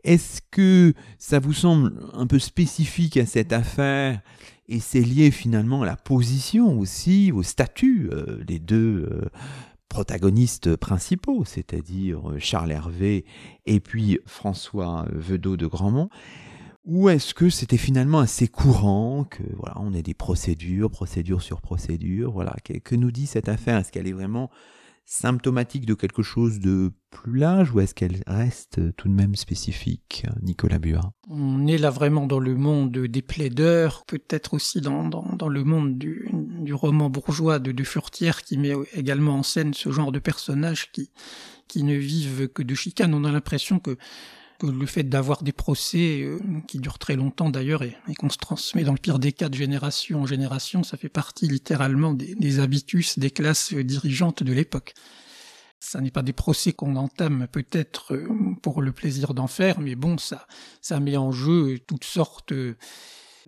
[0.03, 4.21] Est-ce que ça vous semble un peu spécifique à cette affaire?
[4.67, 9.29] Et c'est lié finalement à la position aussi, au statut euh, des deux
[9.89, 13.25] protagonistes principaux, c'est-à-dire euh, Charles Hervé
[13.65, 16.09] et puis François Vedot de Grandmont,
[16.85, 21.61] ou est-ce que c'était finalement assez courant que voilà, on ait des procédures, procédure sur
[21.61, 23.77] procédure, voilà, que nous dit cette affaire?
[23.77, 24.49] Est-ce qu'elle est vraiment
[25.09, 30.27] symptomatique de quelque chose de plus large ou est-ce qu'elle reste tout de même spécifique,
[30.43, 35.47] Nicolas Buat On est là vraiment dans le monde des plaideurs, peut-être aussi dans, dans,
[35.47, 39.91] le monde du, du, roman bourgeois de, de Furtière qui met également en scène ce
[39.91, 41.09] genre de personnages qui,
[41.67, 43.15] qui ne vivent que de chicane.
[43.15, 43.97] On a l'impression que
[44.63, 48.83] le fait d'avoir des procès euh, qui durent très longtemps d'ailleurs et, qu'on se transmet
[48.83, 53.19] dans le pire des cas de génération en génération, ça fait partie littéralement des, habitus
[53.19, 54.93] des classes dirigeantes de l'époque.
[55.79, 58.27] Ça n'est pas des procès qu'on entame peut-être euh,
[58.61, 60.45] pour le plaisir d'en faire, mais bon, ça,
[60.81, 62.53] ça met en jeu toutes sortes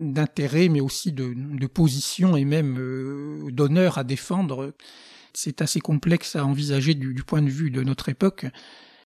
[0.00, 4.74] d'intérêts, mais aussi de, de positions et même euh, d'honneur à défendre.
[5.34, 8.46] C'est assez complexe à envisager du point de vue de notre époque.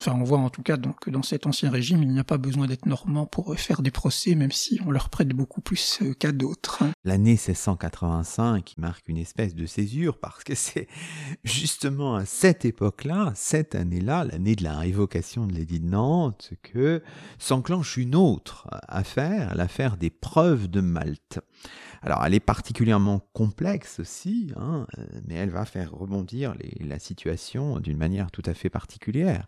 [0.02, 2.24] Enfin, on voit en tout cas donc que dans cet ancien régime, il n'y a
[2.24, 5.98] pas besoin d'être normand pour faire des procès, même si on leur prête beaucoup plus
[6.00, 6.82] euh, qu'à d'autres.
[7.04, 10.88] L'année 1685 marque une espèce de césure parce que c'est
[11.44, 17.02] justement à cette époque-là, cette année-là, l'année de la révocation de l'édit de Nantes, que
[17.38, 21.40] s'enclenche une autre affaire, l'affaire des preuves de Malte.
[22.02, 24.86] Alors, elle est particulièrement complexe aussi, hein,
[25.26, 29.46] mais elle va faire rebondir la situation d'une manière tout à fait particulière.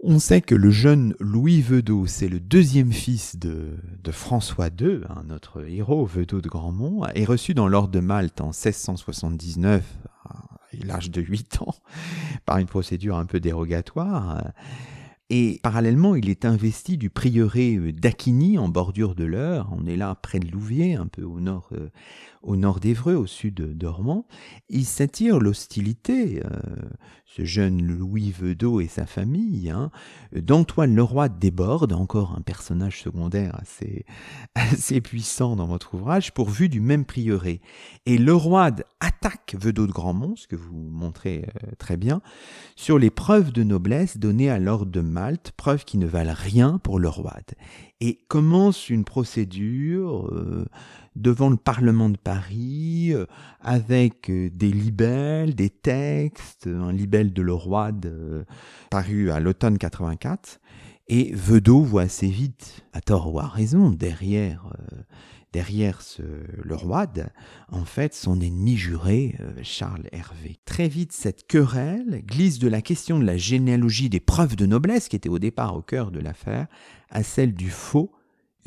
[0.00, 3.78] On sait que le jeune Louis Vedot, c'est le deuxième fils de,
[4.10, 8.48] François II, hein, notre héros Vedot de Grandmont, est reçu dans l'ordre de Malte en
[8.48, 9.82] 1679,
[10.26, 11.74] à l'âge de 8 ans,
[12.44, 14.44] par une procédure un peu dérogatoire.
[15.28, 19.68] Et parallèlement, il est investi du prieuré euh, d'Aquigny en bordure de l'Eure.
[19.76, 21.88] On est là près de Louviers, un peu au nord, euh,
[22.42, 24.24] au nord d'Evreux, au sud d'Ormont.
[24.70, 26.50] Il s'attire l'hostilité, euh,
[27.24, 29.90] ce jeune Louis Vedot et sa famille, hein,
[30.34, 34.04] d'Antoine Leroy déborde, encore un personnage secondaire assez,
[35.02, 37.60] puissant dans votre ouvrage, pourvu du même prieuré.
[38.06, 38.70] Et Leroy
[39.00, 41.46] attaque Vedot de Grandmont, ce que vous montrez
[41.78, 42.22] très bien,
[42.76, 46.78] sur les preuves de noblesse données à l'ordre de Malte, preuves qui ne valent rien
[46.78, 47.26] pour le roi.
[48.00, 50.66] Et commence une procédure euh,
[51.14, 53.24] devant le Parlement de Paris euh,
[53.60, 57.90] avec euh, des libelles, des textes, un libelle de roi
[58.90, 60.60] paru à l'automne 84.
[61.08, 64.68] Et Vedot voit assez vite, à tort ou à raison, derrière
[65.52, 67.06] derrière ce, le roi,
[67.70, 70.58] en fait, son ennemi juré, euh, Charles Hervé.
[70.64, 75.08] Très vite, cette querelle glisse de la question de la généalogie des preuves de noblesse,
[75.08, 76.66] qui était au départ au cœur de l'affaire,
[77.10, 78.12] à celle du faux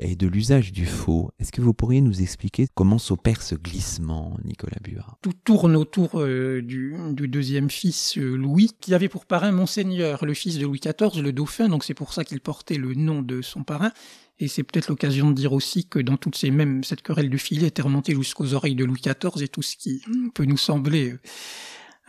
[0.02, 1.32] et de l'usage du faux.
[1.40, 6.20] Est-ce que vous pourriez nous expliquer comment s'opère ce glissement, Nicolas Buard Tout tourne autour
[6.20, 10.80] euh, du, deuxième fils, euh, Louis, qui avait pour parrain Monseigneur, le fils de Louis
[10.80, 13.92] XIV, le dauphin, donc c'est pour ça qu'il portait le nom de son parrain.
[14.40, 17.38] Et c'est peut-être l'occasion de dire aussi que dans toutes ces mêmes, cette querelle de
[17.38, 20.02] filet était remontée jusqu'aux oreilles de Louis XIV et tout ce qui
[20.34, 21.20] peut nous sembler euh,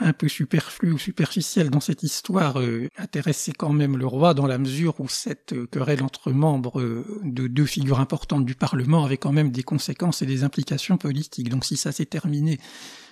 [0.01, 4.47] un peu superflu ou superficiel dans cette histoire euh, intéressait quand même le roi dans
[4.47, 9.19] la mesure où cette euh, querelle entre membres de deux figures importantes du Parlement avait
[9.19, 11.51] quand même des conséquences et des implications politiques.
[11.51, 12.59] Donc si ça s'est terminé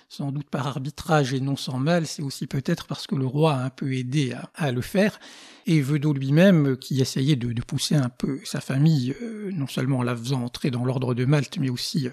[0.09, 3.53] sans doute par arbitrage et non sans mal, c'est aussi peut-être parce que le roi
[3.53, 5.19] a un peu aidé à, le faire,
[5.67, 9.99] et Vedot lui-même, euh, qui essayait de, pousser un peu sa famille, euh, non seulement
[9.99, 12.07] en la faisant entrer dans l'ordre de Malte, mais aussi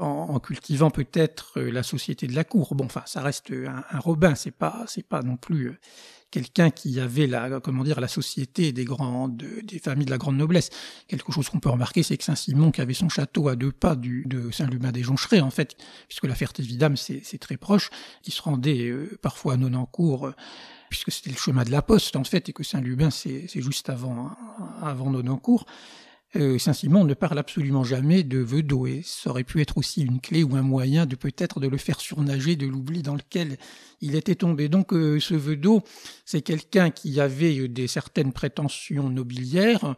[0.00, 2.74] euh, en, cultivant peut-être la société de la cour.
[2.74, 5.78] Bon, enfin, ça reste un, un Robin, c'est pas, c'est pas non plus
[6.30, 10.36] quelqu'un qui avait la, comment dire, la société des grandes, des familles de la grande
[10.36, 10.70] noblesse.
[11.08, 13.96] Quelque chose qu'on peut remarquer, c'est que Saint-Simon, qui avait son château à deux pas
[13.96, 15.76] du, de Saint-Lubin des Joncherets, en fait,
[16.08, 17.90] puisque la Ferté-Vidame, c'est très proche,
[18.22, 20.34] qui se rendait euh, parfois à Nonancourt, euh,
[20.88, 24.30] puisque c'était le chemin de la poste, en fait, et que Saint-Lubin, c'est juste avant,
[24.82, 25.66] avant Nonancourt.
[26.36, 30.20] Euh, Saint-Simon ne parle absolument jamais de Vedot et ça aurait pu être aussi une
[30.20, 33.56] clé ou un moyen de peut-être de le faire surnager de l'oubli dans lequel
[34.00, 34.68] il était tombé.
[34.68, 35.82] Donc euh, ce Vedot,
[36.24, 39.96] c'est quelqu'un qui avait euh, des certaines prétentions nobiliaires,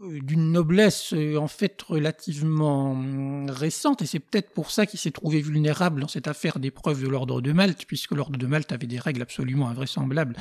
[0.00, 5.40] d'une noblesse en fait relativement hum, récente, et c'est peut-être pour ça qu'il s'est trouvé
[5.40, 8.86] vulnérable dans cette affaire des preuves de l'ordre de Malte, puisque l'ordre de Malte avait
[8.86, 10.36] des règles absolument invraisemblables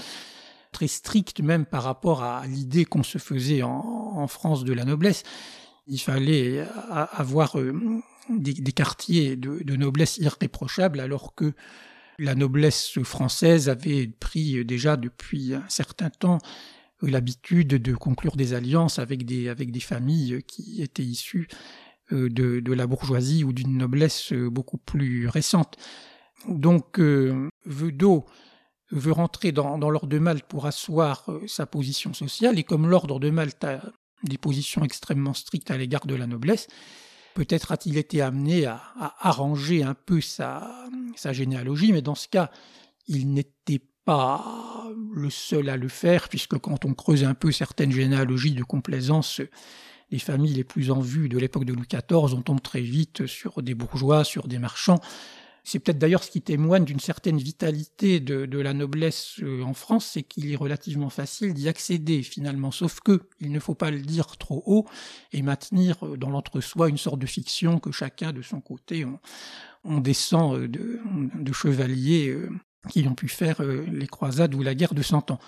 [0.71, 5.23] très stricte même par rapport à l'idée qu'on se faisait en, France de la noblesse.
[5.87, 11.53] Il fallait avoir euh, des, quartiers de, noblesse irréprochables alors que
[12.19, 16.39] la noblesse française avait pris déjà depuis un certain temps
[17.01, 21.47] l'habitude de conclure des alliances avec des, avec des familles qui étaient issues
[22.11, 25.77] euh, de, de la bourgeoisie ou d'une noblesse beaucoup plus récente.
[26.47, 28.25] Donc, euh, Vedot
[28.91, 33.19] veut rentrer dans, l'ordre de Malte pour asseoir euh, sa position sociale, et comme l'ordre
[33.19, 33.81] de Malte a
[34.23, 36.67] des positions extrêmement strictes à l'égard de la noblesse,
[37.35, 38.81] peut-être a-t-il été amené à,
[39.19, 42.49] arranger un peu sa, sa généalogie, mais dans ce cas,
[43.07, 47.91] il n'était pas le seul à le faire, puisque quand on creuse un peu certaines
[47.91, 49.41] généalogies de complaisance,
[50.09, 53.27] les familles les plus en vue de l'époque de Louis XIV, on tombe très vite
[53.27, 55.01] sur des bourgeois, sur des marchands,
[55.69, 60.11] C'est peut-être d'ailleurs ce qui témoigne d'une certaine vitalité de, la noblesse euh, en France,
[60.13, 63.99] c'est qu'il est relativement facile d'y accéder finalement, sauf que il ne faut pas le
[63.99, 64.85] dire trop haut
[65.33, 69.05] et maintenir euh, dans l'entre-soi une sorte de fiction que chacun de son côté
[69.83, 71.01] on, descend euh, de,
[71.35, 72.33] de, chevaliers
[72.87, 75.39] qui ont pu faire les croisades ou la guerre de Cent Ans.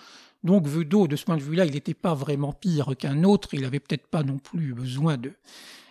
[0.44, 3.62] Donc Vedot, de ce point de vue-là, il n'était pas vraiment pire qu'un autre, il
[3.62, 5.34] n'avait peut-être pas non plus besoin de,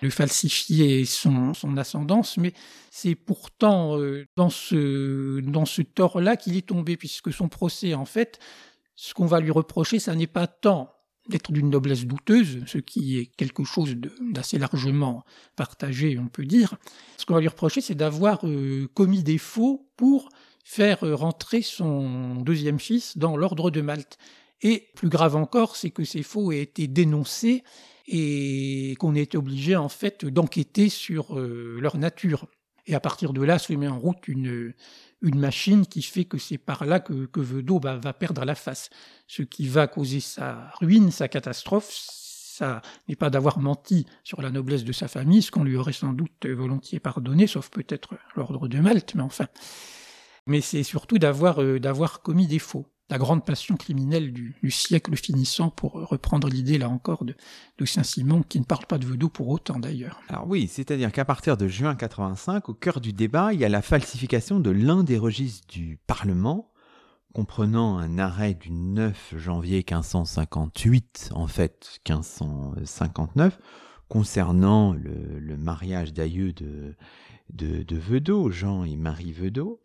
[0.03, 2.55] de falsifier son, ascendance, mais
[2.91, 8.07] c'est pourtant euh, dans ce, dans ce tort-là qu'il est tombé, puisque son procès, en
[8.07, 8.39] fait,
[8.97, 10.95] ce qu'on va lui reprocher, ça n'est pas tant
[11.29, 15.25] d'être d'une noblesse douteuse, ce qui est quelque chose d'assez largement
[15.57, 16.75] partagé, on peut dire.
[17.19, 20.31] Ce qu'on va lui reprocher, c'est d'avoir euh, commis des faux pour
[20.65, 24.19] faire rentrer son deuxième fils dans l'ordre de Malte.
[24.63, 27.63] Et plus grave encore, c'est que ces faux aient été dénoncés
[28.07, 32.47] et qu'on été obligé en fait d'enquêter sur euh, leur nature.
[32.87, 34.73] Et à partir de là se met en route une,
[35.21, 38.89] une machine qui fait que c'est par là que, que Vedot va perdre la face.
[39.27, 41.93] Ce qui va causer sa ruine, sa catastrophe,
[42.59, 45.93] ça n'est pas d'avoir menti sur la noblesse de sa famille, ce qu'on lui aurait
[45.93, 49.47] sans doute volontiers pardonné, sauf peut-être l'ordre de Malte, mais enfin.
[50.49, 55.17] Mais c'est surtout d'avoir euh, d'avoir commis des faux la grande passion criminelle du, siècle
[55.17, 57.35] finissant, pour reprendre l'idée là encore de,
[57.85, 60.21] Saint-Simon, qui ne parle pas de Vedot pour autant d'ailleurs.
[60.29, 63.69] Alors oui, c'est-à-dire qu'à partir de juin 85, au cœur du débat, il y a
[63.69, 66.71] la falsification de l'un des registres du Parlement,
[67.33, 73.59] comprenant un arrêt du 9 janvier 1558, en fait 1559,
[74.09, 76.95] concernant le, mariage d'aïeux de,
[77.51, 79.81] de, Jean et Marie Vedot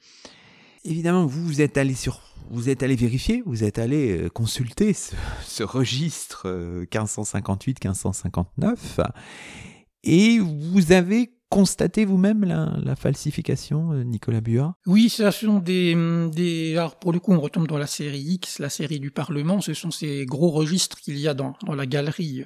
[0.85, 5.63] évidemment, vous êtes allé sur, vous êtes allé vérifier, vous êtes allé euh, consulter ce,
[5.63, 6.47] registre
[6.91, 9.03] 1558-1559, euh,
[10.03, 15.95] et vous avez constaté vous-même la, falsification, euh, Nicolas Buat Oui, ce sont des,
[16.33, 16.75] des...
[16.75, 19.61] Alors pour le coup, on retombe dans la série X, la série du Parlement.
[19.61, 22.45] Ce sont ces gros registres qu'il y a dans la galerie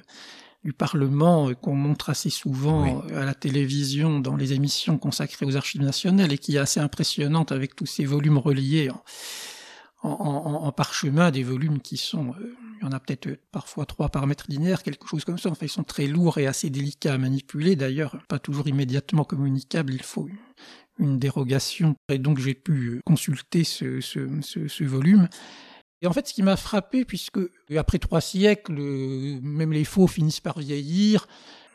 [0.68, 5.46] du Parlement euh, qu'on montre assez souvent euh, à la télévision dans les émissions consacrées
[5.46, 8.90] aux archives nationales et qui est assez impressionnante avec tous ces volumes reliés
[10.02, 14.26] en, parchemin, des volumes qui sont, euh, il y en a peut-être parfois trois par
[14.26, 15.48] mètre linéaire, quelque chose comme ça.
[15.48, 17.74] Enfin, ils sont très lourds et assez délicats à manipuler.
[17.74, 19.94] D'ailleurs, pas toujours immédiatement communicables.
[19.94, 20.28] Il faut
[20.98, 21.96] une dérogation.
[22.10, 25.28] Et donc, j'ai pu consulter ce, ce volume.
[26.00, 27.40] Et en fait, ce qui m'a frappé, puisque
[27.76, 31.26] après trois siècles, même les faux finissent par vieillir,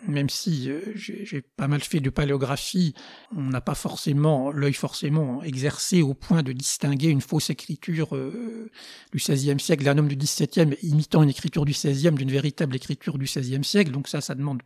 [0.08, 2.94] même si euh, j'ai pas mal fait de paléographie,
[3.36, 8.70] on n'a pas forcément l'œil forcément exercé au point de distinguer une fausse écriture euh,
[9.12, 13.18] du XVIe siècle d'un homme du XVIIe imitant une écriture du XVIe d'une véritable écriture
[13.18, 13.92] du XVIe siècle.
[13.92, 14.62] Donc ça, ça demande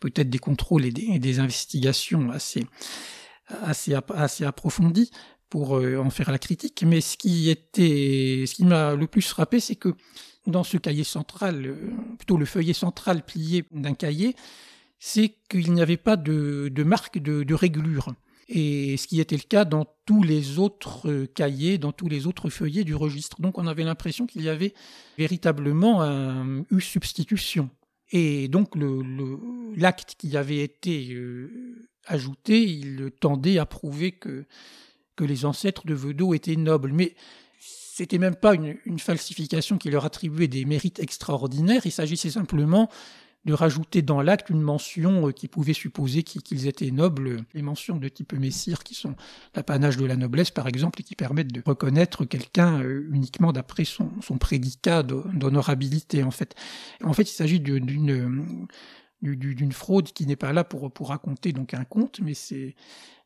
[0.00, 2.66] peut-être des contrôles et des, investigations assez
[3.62, 5.10] assez, assez approfondies
[5.50, 9.22] pour euh, en faire la critique, mais ce qui était, ce qui m'a le plus
[9.22, 9.94] frappé, c'est que
[10.46, 11.76] dans ce cahier central, euh,
[12.16, 14.34] plutôt le feuillet central plié d'un cahier,
[14.98, 18.14] c'est qu'il n'y avait pas de, de marque de, de, régulure.
[18.48, 22.26] Et ce qui était le cas dans tous les autres euh, cahiers, dans tous les
[22.26, 23.40] autres feuillets du registre.
[23.40, 24.74] Donc on avait l'impression qu'il y avait
[25.18, 27.70] véritablement un, substitution.
[28.10, 28.74] Et donc
[29.76, 31.14] l'acte le, qui avait été
[32.06, 34.46] ajouté, il tendait à prouver que
[35.18, 36.92] que les ancêtres de Vedot étaient nobles.
[36.92, 37.14] Mais
[37.60, 42.88] c'était même pas une, falsification qui leur attribuait des mérites extraordinaires, il s'agissait simplement
[43.44, 47.96] de rajouter dans l'acte une mention euh, qui pouvait supposer qu'ils étaient nobles, les mentions
[47.96, 49.14] de type messire qui sont
[49.54, 53.84] l'apanage de la noblesse par exemple et qui permettent de reconnaître quelqu'un euh, uniquement d'après
[53.84, 56.54] son, son prédicat d'honorabilité en fait.
[57.02, 58.68] En fait, il s'agit d'une
[59.22, 62.34] d'une fraude qui n'est pas là pour, pour raconter donc un conte, mais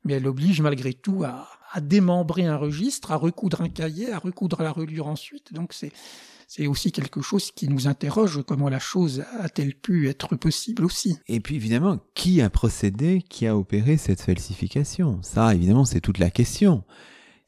[0.04, 4.18] mais elle oblige malgré tout à, à démembrer un registre, à recoudre un cahier, à
[4.18, 5.52] recoudre la reliure ensuite.
[5.52, 10.84] Donc c'est aussi quelque chose qui nous interroge comment la chose a-t-elle pu être possible
[10.84, 11.16] aussi.
[11.28, 15.20] Et puis évidemment, qui a procédé, qui a opéré cette falsification?
[15.22, 16.84] Ça, évidemment, c'est toute la question.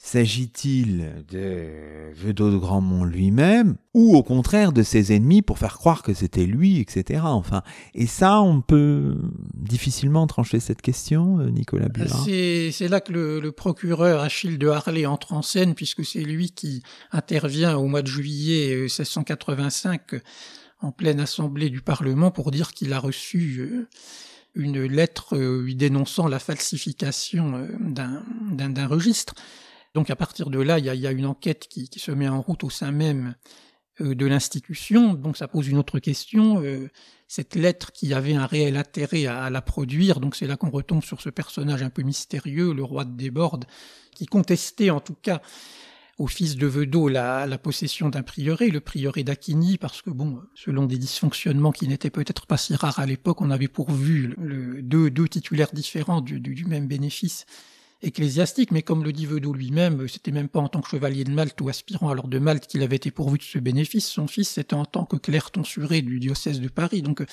[0.05, 6.03] S'agit-il de Vedot de Grandmont lui-même ou au contraire de ses ennemis pour faire croire
[6.03, 7.23] que c'était lui, etc.
[7.25, 7.63] Enfin,
[7.95, 9.17] et ça, on peut
[9.55, 12.15] difficilement trancher cette question, euh, Nicolas Bulat.
[12.27, 16.83] C'est là que le, procureur Achille de Harlay entre en scène, puisque c'est lui qui
[17.11, 20.21] intervient au mois de juillet 1685 euh,
[20.83, 23.89] en pleine assemblée du Parlement pour dire qu'il a reçu euh,
[24.55, 29.35] une lettre lui dénonçant la falsification d'un registre.
[29.95, 32.65] Donc à partir de là, il y a, une enquête qui, se met en route
[32.65, 33.37] au sein même
[34.01, 35.15] euh, de l'institution.
[35.15, 36.61] Donc ça pose une autre question.
[36.63, 36.91] Euh,
[37.29, 41.05] cette lettre qui avait un réel intérêt à, la produire, donc c'est là qu'on retombe
[41.05, 43.67] sur ce personnage un peu mystérieux, le roi de Desbordes,
[44.15, 45.41] qui contestait en tout cas
[46.19, 50.43] au fils de Vedot la, la possession d'un prieuré, le prieuré d'Aquigny, parce que bon,
[50.55, 54.81] selon des dysfonctionnements qui n'étaient peut-être pas si rares à l'époque, on avait pourvu le,
[54.83, 57.47] deux, deux titulaires différents du même bénéfice
[58.05, 61.31] ecclésiastique, mais comme le dit Vedot lui-même, c'était même pas en tant que chevalier de
[61.31, 64.27] Malte ou aspirant à l'ordre de Malte qu'il avait été pourvu de ce bénéfice, son
[64.27, 67.25] fils c'était en tant que clerc tonsuré du diocèse de Paris, donc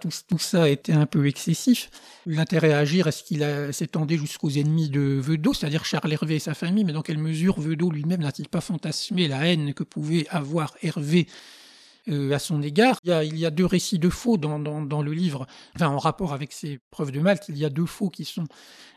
[0.00, 1.90] tout, ça était un peu excessif.
[2.26, 6.54] L'intérêt à agir, est-ce qu'il s'étendait jusqu'aux ennemis de Vedot, c'est-à-dire Charles Hervé et sa
[6.54, 10.76] famille, mais dans quelle mesure Vedot lui-même n'a-t-il pas fantasmé la haine que pouvait avoir
[10.82, 11.26] Hervé
[12.08, 12.98] euh, à son égard.
[13.04, 15.46] Il y, a, il y, a, deux récits de faux dans, dans, dans, le livre,
[15.74, 18.44] enfin en rapport avec ces preuves de Malte, il y a deux faux qui sont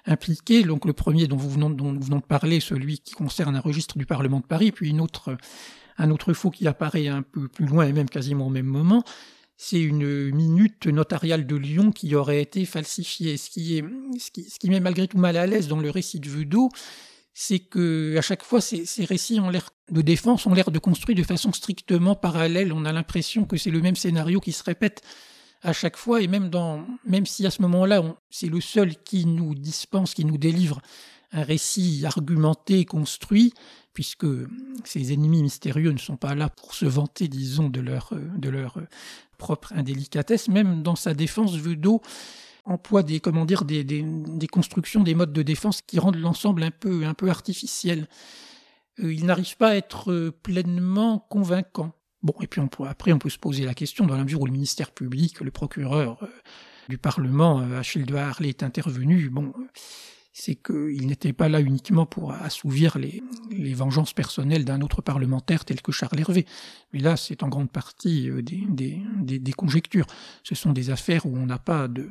[0.05, 0.63] impliqués.
[0.63, 3.61] Donc le premier dont, vous venons, dont nous venons de parler, celui qui concerne un
[3.61, 5.37] registre du Parlement de Paris, puis une autre,
[5.97, 9.03] un autre faux qui apparaît un peu plus loin et même quasiment au même moment.
[9.57, 13.35] C'est une minute notariale de Lyon qui aurait été falsifiée.
[13.35, 13.83] Ce qui, est,
[14.17, 16.69] ce qui, ce qui met malgré tout mal à l'aise dans le récit de Vedot,
[17.41, 21.17] c'est que à chaque fois ces, récits ont l'air de défense ont l'air de construire
[21.17, 22.73] de façon strictement parallèle.
[22.73, 25.01] On a l'impression que c'est le même scénario qui se répète
[25.61, 29.25] à chaque fois et même dans même si à ce moment-là c'est le seul qui
[29.25, 30.81] nous dispense, qui nous délivre
[31.31, 33.53] un récit argumenté, construit,
[33.93, 34.27] puisque
[34.83, 38.79] ces ennemis mystérieux ne sont pas là pour se vanter, disons, de leur, de leur
[39.37, 40.47] propre indélicatesse.
[40.47, 42.01] Même dans sa défense, Vedot
[42.69, 46.71] emploie des comment dire des, des, constructions, des modes de défense qui rendent l'ensemble un
[46.71, 48.07] peu un peu artificiel.
[48.99, 51.93] Euh, il n'arrive pas à être euh, pleinement convaincant.
[52.21, 54.51] Bon, et puis après on peut se poser la question dans la mesure où le
[54.51, 56.27] ministère public, le procureur euh,
[56.89, 59.29] du Parlement, Achille de Harley, est intervenu.
[59.29, 59.53] Bon,
[60.33, 65.65] c'est qu'il n'était pas là uniquement pour assouvir les, les vengeances personnelles d'un autre parlementaire
[65.65, 66.45] tel que Charles Hervé.
[66.93, 70.07] Mais là, c'est en grande partie des, des, des, des, conjectures.
[70.43, 72.09] Ce sont des affaires où on n'a pas de,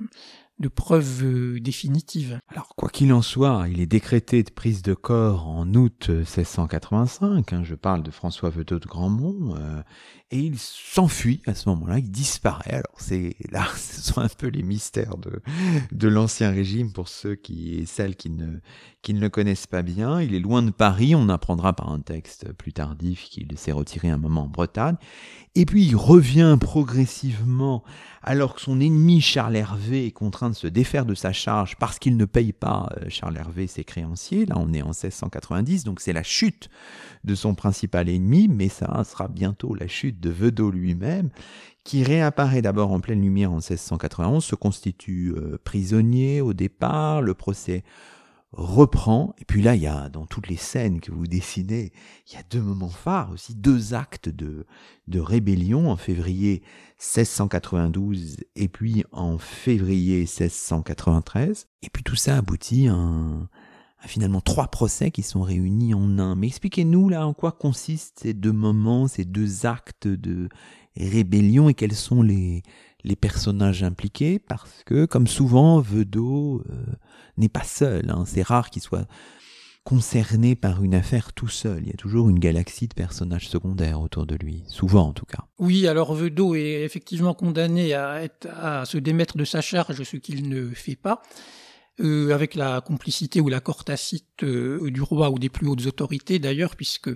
[0.58, 2.40] de preuves euh, définitives.
[2.48, 7.52] Alors, quoi qu'il en soit, il est décrété de prise de corps en août 1685,
[7.52, 9.82] hein, je parle de François Vedot de Grandmont, euh,
[10.30, 12.72] et il s'enfuit à ce moment-là, il disparaît.
[12.72, 15.40] Alors, c'est là, ce sont un peu les mystères de,
[15.90, 18.58] de l'Ancien Régime pour ceux qui et celles qui ne,
[19.02, 20.20] qui ne le connaissent pas bien.
[20.20, 24.08] Il est loin de Paris, on apprendra par un texte plus tardif qu'il s'est retiré
[24.10, 24.96] un moment en Bretagne,
[25.54, 27.82] et puis il revient progressivement
[28.22, 31.98] alors que son ennemi Charles Hervé est contraint de se défaire de sa charge parce
[31.98, 34.44] qu'il ne paye pas euh, Charles Hervé ses créanciers.
[34.44, 36.68] Là, on est en 1690, donc c'est la chute
[37.24, 41.30] de son principal ennemi, mais ça sera bientôt la chute de Vedot lui-même,
[41.84, 47.34] qui réapparaît d'abord en pleine lumière en 1691, se constitue euh, prisonnier au départ, le
[47.34, 47.84] procès
[48.52, 51.92] reprend, et puis là, il y a, dans toutes les scènes que vous dessinez,
[52.26, 54.66] il y a deux moments phares aussi, deux actes de,
[55.06, 56.62] de rébellion en février
[56.98, 61.66] 1692 et puis en février 1693.
[61.82, 62.94] Et puis tout ça aboutit à,
[64.06, 66.36] finalement trois procès qui sont réunis en un.
[66.36, 70.48] Mais expliquez-nous là en quoi consistent ces deux moments, ces deux actes de
[70.96, 72.62] rébellion et quels sont les,
[73.20, 74.38] personnages impliqués?
[74.38, 76.84] Parce que, comme souvent, Vedot euh,
[77.36, 78.10] n'est pas seul.
[78.10, 78.24] Hein.
[78.26, 79.06] C'est rare qu'il soit
[79.84, 81.82] concerné par une affaire tout seul.
[81.82, 85.24] Il y a toujours une galaxie de personnages secondaires autour de lui, souvent en tout
[85.24, 85.44] cas.
[85.58, 88.28] Oui, alors Vedot est effectivement condamné à
[88.84, 91.22] se démettre de sa charge, ce qu'il ne fait pas.
[92.00, 96.38] Euh, avec la complicité ou l'accord tacite euh, du roi ou des plus hautes autorités
[96.38, 97.10] d'ailleurs, puisque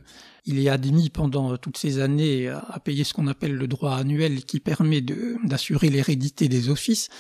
[0.45, 4.45] il est admis pendant toutes ces années à, payer ce qu'on appelle le droit annuel
[4.45, 7.11] qui permet d'assurer l'hérédité des offices.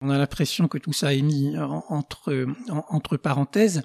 [0.00, 3.82] On a l'impression que tout ça est mis entre parenthèses.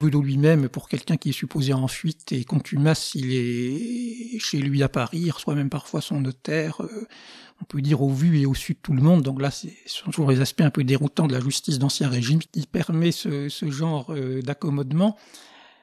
[0.00, 4.82] Boudot lui-même, pour quelqu'un qui est supposé en fuite et contumace, il est chez lui
[4.82, 7.06] à Paris, reçoit même parfois son notaire, euh,
[7.62, 9.22] on peut dire au vu et au su de tout le monde.
[9.22, 12.40] Donc là, ce sont toujours les aspects un peu déroutants de la justice d'ancien régime
[12.40, 15.16] qui permet ce, genre euh, d'accommodement.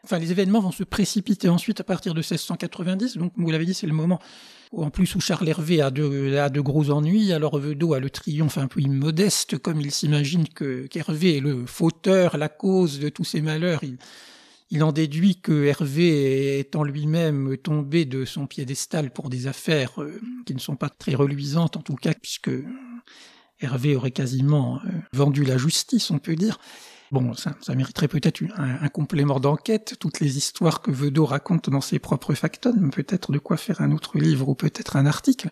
[0.04, 3.18] Enfin, les événements vont se précipiter ensuite à partir de 1690.
[3.18, 4.20] Donc, vous l'avez dit, c'est le moment
[4.74, 7.34] en plus, où Charles Hervé a de, a de gros ennuis.
[7.34, 11.66] Alors, Vedot a le triomphe un peu immodeste, comme il s'imagine que qu'Hervé est le
[11.66, 13.84] fauteur, la cause de tous ces malheurs.
[13.84, 13.98] Il,
[14.74, 20.02] il en déduit que Hervé est en lui-même tombé de son piédestal pour des affaires
[20.02, 22.52] euh, qui ne sont pas très reluisantes, en tout cas, puisque
[23.60, 26.58] Hervé aurait quasiment euh, vendu la justice, on peut dire.
[27.12, 32.00] Bon, ça, mériterait peut-être un, complément d'enquête, toutes les histoires que Vedot raconte dans ses
[32.00, 35.50] propres factums, peut-être de quoi faire un autre livre ou peut-être un article.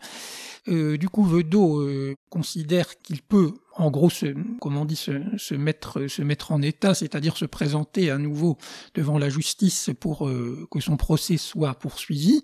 [0.69, 4.27] Euh, du coup, Vedot euh, considère qu'il peut, en gros, se,
[4.61, 8.57] comment on dit, se, se, mettre, se mettre en état, c'est-à-dire se présenter à nouveau
[8.95, 12.41] devant la justice pour euh, que son procès soit poursuivi.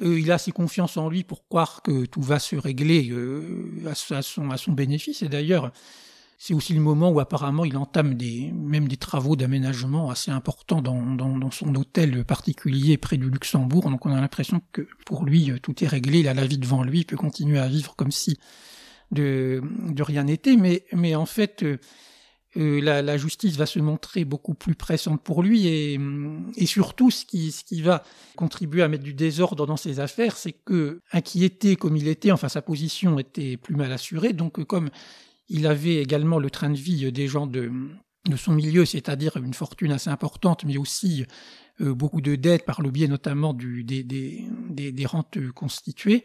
[0.00, 3.14] il a assez confiance en lui pour croire que tout va se régler
[3.86, 5.22] à, son, à son bénéfice.
[5.22, 5.72] Et d'ailleurs,
[6.44, 8.16] c'est aussi le moment où apparemment il entame
[8.52, 13.88] même des travaux d'aménagement assez importants dans, son hôtel particulier près du Luxembourg.
[13.88, 16.82] Donc on a l'impression que pour lui tout est réglé, il a la vie devant
[16.82, 18.40] lui, il peut continuer à vivre comme si
[19.12, 19.62] de,
[20.00, 20.56] rien n'était.
[20.56, 21.78] Mais, en fait, euh,
[22.56, 26.00] euh, la, justice va se montrer beaucoup plus pressante pour lui et,
[26.56, 28.02] et surtout ce qui, ce qui va
[28.34, 32.48] contribuer à mettre du désordre dans ses affaires, c'est que inquiété comme il était, enfin
[32.48, 34.90] sa position était plus mal assurée, donc comme
[35.48, 37.70] il avait également le train de vie des gens de,
[38.28, 41.26] de son milieu, c'est-à-dire une fortune assez importante, mais aussi
[41.80, 46.24] euh, beaucoup de dettes par le biais notamment des, rentes constituées.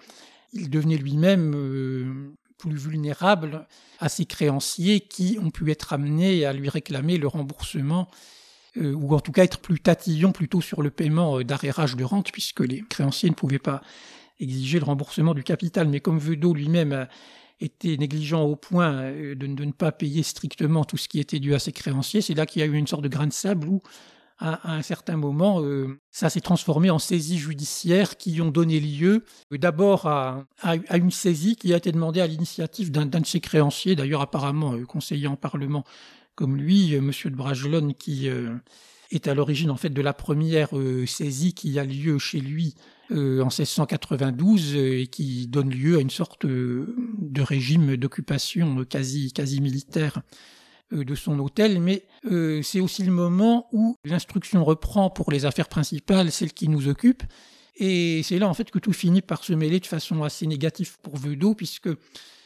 [0.54, 3.68] Il devenait lui-même euh, plus vulnérable
[4.00, 8.08] à ses créanciers qui ont pu être amenés à lui réclamer le remboursement
[8.78, 12.32] euh, ou en tout cas être plus tatillons plutôt sur le paiement d'arrérage de rente
[12.32, 13.82] puisque les créanciers ne pouvaient pas
[14.40, 15.88] exiger le remboursement du capital.
[15.88, 17.08] Mais comme Vedot lui-même
[17.60, 21.54] était négligent au point euh, de, ne pas payer strictement tout ce qui était dû
[21.54, 22.22] à ses créanciers.
[22.22, 23.82] C'est là qu'il y a eu une sorte de grain de sable où,
[24.40, 29.24] à, un certain moment, euh, ça s'est transformé en saisies judiciaires qui ont donné lieu
[29.52, 30.46] euh, d'abord à,
[30.94, 35.28] une saisie qui a été demandée à l'initiative d'un de ses créanciers, d'ailleurs apparemment conseiller
[35.28, 35.84] en Parlement
[36.36, 38.30] comme lui, Monsieur de Bragelonne, qui
[39.10, 40.70] est à l'origine en fait de la première
[41.08, 42.76] saisie qui a lieu chez lui
[43.12, 48.84] euh, en 1692 euh, et qui donne lieu à une sorte euh, de régime d'occupation
[48.84, 50.22] quasi, quasi militaire
[50.92, 52.06] de son hôtel, mais
[52.64, 57.26] c'est aussi le moment où l'instruction reprend pour les affaires principales, celles qui nous occupent,
[57.76, 60.96] et c'est là en fait que tout finit par se mêler de façon assez négative
[61.02, 61.90] pour Vedot, puisque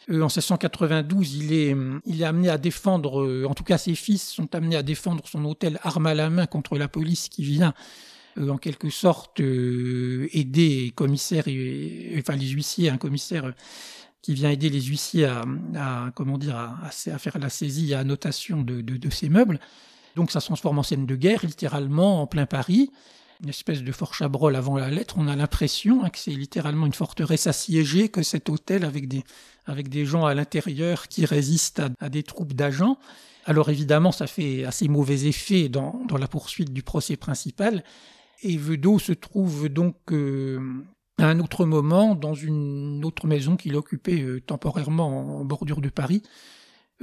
[0.09, 1.76] en 1692, il est,
[2.07, 5.45] il est amené à défendre, en tout cas ses fils sont amenés à défendre son
[5.45, 10.28] hôtel arme à la main contre la police qui vient euh, en quelque sorte euh,
[10.32, 11.46] aider les commissaires,
[12.18, 13.52] enfin les huissiers, un commissaire euh,
[14.22, 15.26] qui vient aider les huissiers
[15.76, 19.60] à, comment dire, à, faire la saisie et à notation de, de, de, ces meubles.
[20.16, 22.92] Donc ça se transforme en scène de guerre, littéralement, en plein Paris.
[23.42, 25.16] Une espèce de fort Chabrol avant la lettre.
[25.18, 29.24] On a l'impression hein, que c'est littéralement une forteresse assiégée, que cet hôtel avec des,
[29.66, 33.00] avec des gens à l'intérieur qui résistent à, à des troupes d'agents.
[33.46, 37.84] Alors évidemment, ça fait assez mauvais effet dans, dans la poursuite du procès principal.
[38.44, 40.60] Et Vedot se trouve donc euh,
[41.20, 45.89] à un autre moment dans une autre maison qu'il occupait euh, temporairement en bordure de
[45.89, 46.24] Paris,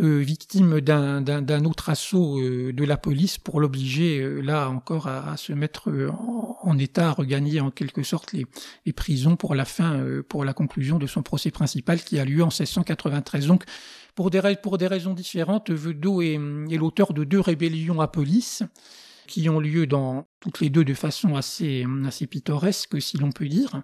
[0.01, 5.91] euh, victime d'un autre assaut de la police pour l'obliger, là encore, à, se mettre
[6.63, 8.47] en, état à regagner en quelque sorte les,
[8.93, 12.47] prisons pour la fin, pour la conclusion de son procès principal qui a lieu en
[12.47, 13.49] 1693.
[13.49, 13.65] Donc,
[14.15, 14.39] pour des,
[14.87, 16.35] raisons différentes, Vedot est,
[16.71, 18.63] est l'auteur de deux rébellions à police
[19.29, 23.49] qui ont lieu dans toutes les deux de façon assez, assez pittoresque, si l'on peut
[23.49, 23.83] dire.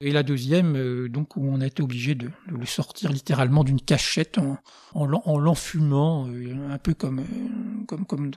[0.00, 3.80] Et la deuxième, euh, donc, où on a été obligé de, le sortir littéralement d'une
[3.80, 4.58] cachette en,
[4.92, 8.30] en, l'enfumant, euh, un peu comme, euh, comme, comme,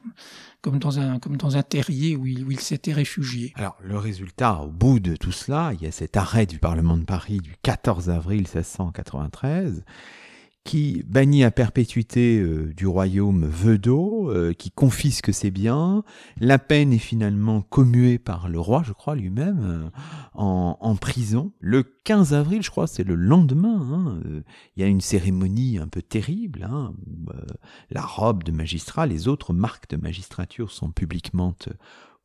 [0.62, 3.54] comme, dans un, comme dans un terrier où il, où il s'était réfugié.
[3.56, 6.98] Alors, le résultat, au bout de tout cela, il y a cet arrêt du Parlement
[6.98, 9.84] de Paris du 14 avril 1693
[10.68, 16.04] qui bannit à perpétuité euh, du royaume Vedot, euh, qui confisque ses biens.
[16.42, 19.90] La peine est finalement commuée par le roi, je crois, lui-même, euh,
[20.34, 21.54] en, prison.
[21.62, 24.20] Le 15 avril, je crois, c'est le lendemain, hein,
[24.76, 26.94] il y a une cérémonie un peu terrible, hein,
[27.90, 31.56] la robe de magistrat, les autres marques de magistrature sont publiquement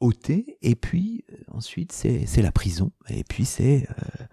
[0.02, 4.24] ôté, et puis euh, ensuite c'est la prison, et puis c'est euh,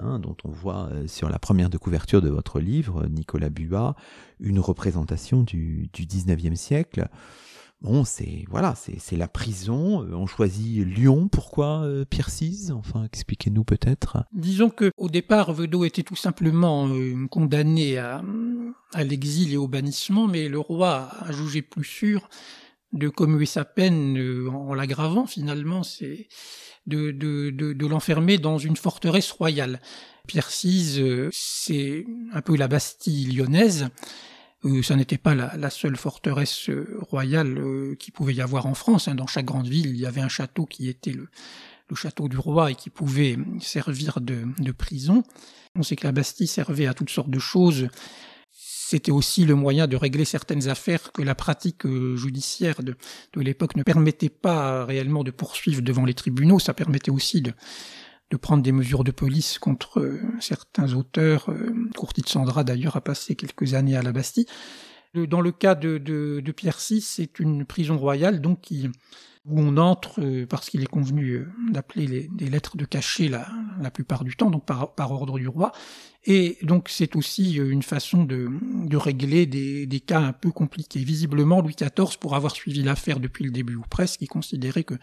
[0.00, 3.94] hein, dont on voit euh, sur la première de couverture de votre livre, Nicolas Buat,
[4.40, 7.08] une représentation du, du 19e siècle.
[7.82, 10.06] Bon, c'est voilà, c'est la prison.
[10.10, 11.28] On choisit Lyon.
[11.28, 12.06] Pourquoi euh,
[12.72, 14.24] Enfin, expliquez-nous peut-être.
[14.32, 16.88] Disons que au départ, Vedot était tout simplement
[17.30, 18.22] condamné à,
[18.94, 22.30] à l'exil et au bannissement, mais le roi a jugé plus sûr
[22.94, 26.28] de commuer sa peine euh, en l'aggravant finalement, c'est
[26.86, 29.80] de, de, de, l'enfermer dans une forteresse royale.
[30.26, 33.88] Pierre euh, c'est un peu la Bastille lyonnaise.
[34.64, 36.70] Euh, ça n'était pas la, seule forteresse
[37.00, 37.60] royale
[37.98, 39.08] qui pouvait y avoir en France.
[39.08, 39.14] Hein.
[39.14, 41.28] Dans chaque grande ville, il y avait un château qui était le,
[41.88, 45.22] le château du roi et qui pouvait servir de, de prison.
[45.74, 47.88] On sait que la Bastille servait à toutes sortes de choses
[48.50, 52.96] c'était aussi le moyen de régler certaines affaires que la pratique euh, judiciaire de,
[53.34, 56.58] l'époque ne permettait pas réellement de poursuivre devant les tribunaux.
[56.58, 57.52] Ça permettait aussi de,
[58.40, 61.50] prendre des mesures de police contre euh, certains auteurs.
[61.50, 64.46] Euh, Courti de Sandra, d'ailleurs, a passé quelques années à la Bastille.
[65.14, 68.72] Dans le cas de, Pierre VI, c'est une prison royale, donc
[69.46, 73.46] où on entre euh, parce qu'il est convenu euh, d'appeler les, lettres de cachet la,
[73.78, 75.72] la plupart du temps, donc par, ordre du roi.
[76.24, 78.48] Et donc c'est aussi une façon de,
[78.86, 81.00] de régler des, cas un peu compliqués.
[81.00, 84.94] Visiblement, Louis XIV, pour avoir suivi l'affaire depuis le début ou presque, il considérait que,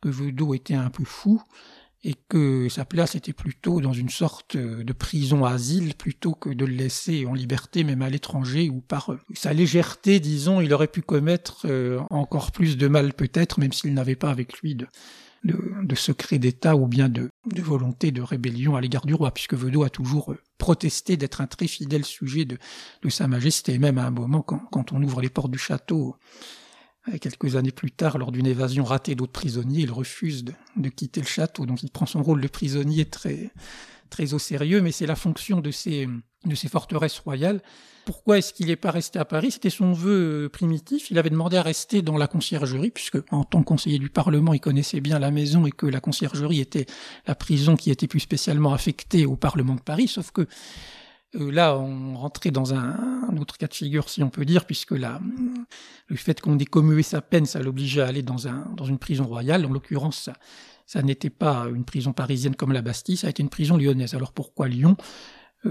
[0.00, 1.42] que était un peu fou
[2.06, 6.72] et que sa place était plutôt dans une sorte de prison-asile plutôt que de le
[6.72, 11.66] laisser en liberté même à l'étranger ou par sa légèreté, disons, il aurait pu commettre
[11.68, 14.86] euh, encore plus de mal peut-être, même s'il n'avait pas avec lui de,
[15.96, 19.90] secret d'État ou bien de, volonté de rébellion à l'égard du roi, puisque Vedot a
[19.90, 22.56] toujours euh, protesté d'être un très fidèle sujet de,
[23.08, 26.14] Sa Majesté, même à un moment quand on ouvre les portes du château
[27.20, 31.26] Quelques années plus tard, lors d'une évasion ratée d'autres prisonniers, il refuse de, quitter le
[31.26, 33.50] château, donc il prend son rôle de prisonnier très,
[34.10, 36.08] très au sérieux, mais c'est la fonction de ces,
[36.44, 37.62] de ces forteresses royales.
[38.06, 39.52] Pourquoi est-ce qu'il n'est pas resté à Paris?
[39.52, 41.10] C'était son vœu primitif.
[41.10, 44.52] Il avait demandé à rester dans la conciergerie, puisque en tant que conseiller du Parlement,
[44.52, 46.86] il connaissait bien la maison et que la conciergerie était
[47.26, 50.46] la prison qui était plus spécialement affectée au Parlement de Paris, sauf que
[51.34, 54.64] euh, là, on rentrait dans un, un, autre cas de figure, si on peut dire,
[54.64, 55.20] puisque là,
[56.08, 58.98] le fait qu'on ait commué sa peine, ça l'obligeait à aller dans, un, dans une
[58.98, 59.64] prison royale.
[59.66, 60.30] En l'occurrence,
[60.86, 64.14] ça, n'était pas une prison parisienne comme la Bastille, ça a été une prison lyonnaise.
[64.14, 64.96] Alors pourquoi Lyon?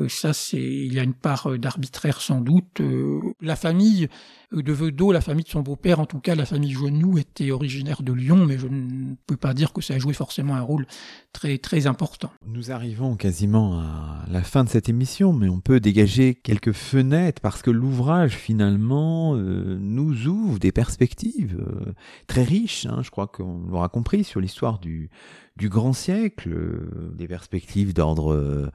[0.07, 2.81] Ça, c'est il y a une part euh, d'arbitraire sans doute.
[2.81, 4.09] Euh, la famille
[4.51, 8.03] de Vedot, la famille de son beau-père, en tout cas la famille Genoux, était originaire
[8.03, 10.85] de Lyon, mais je ne peux pas dire que ça a joué forcément un rôle
[11.33, 12.31] très très important.
[12.45, 17.41] Nous arrivons quasiment à la fin de cette émission, mais on peut dégager quelques fenêtres
[17.41, 21.93] parce que l'ouvrage finalement euh, nous ouvre des perspectives euh,
[22.27, 22.85] très riches.
[22.85, 25.09] Hein, je crois qu'on l'aura compris sur l'histoire du
[25.57, 28.71] du grand siècle, euh, des perspectives d'ordre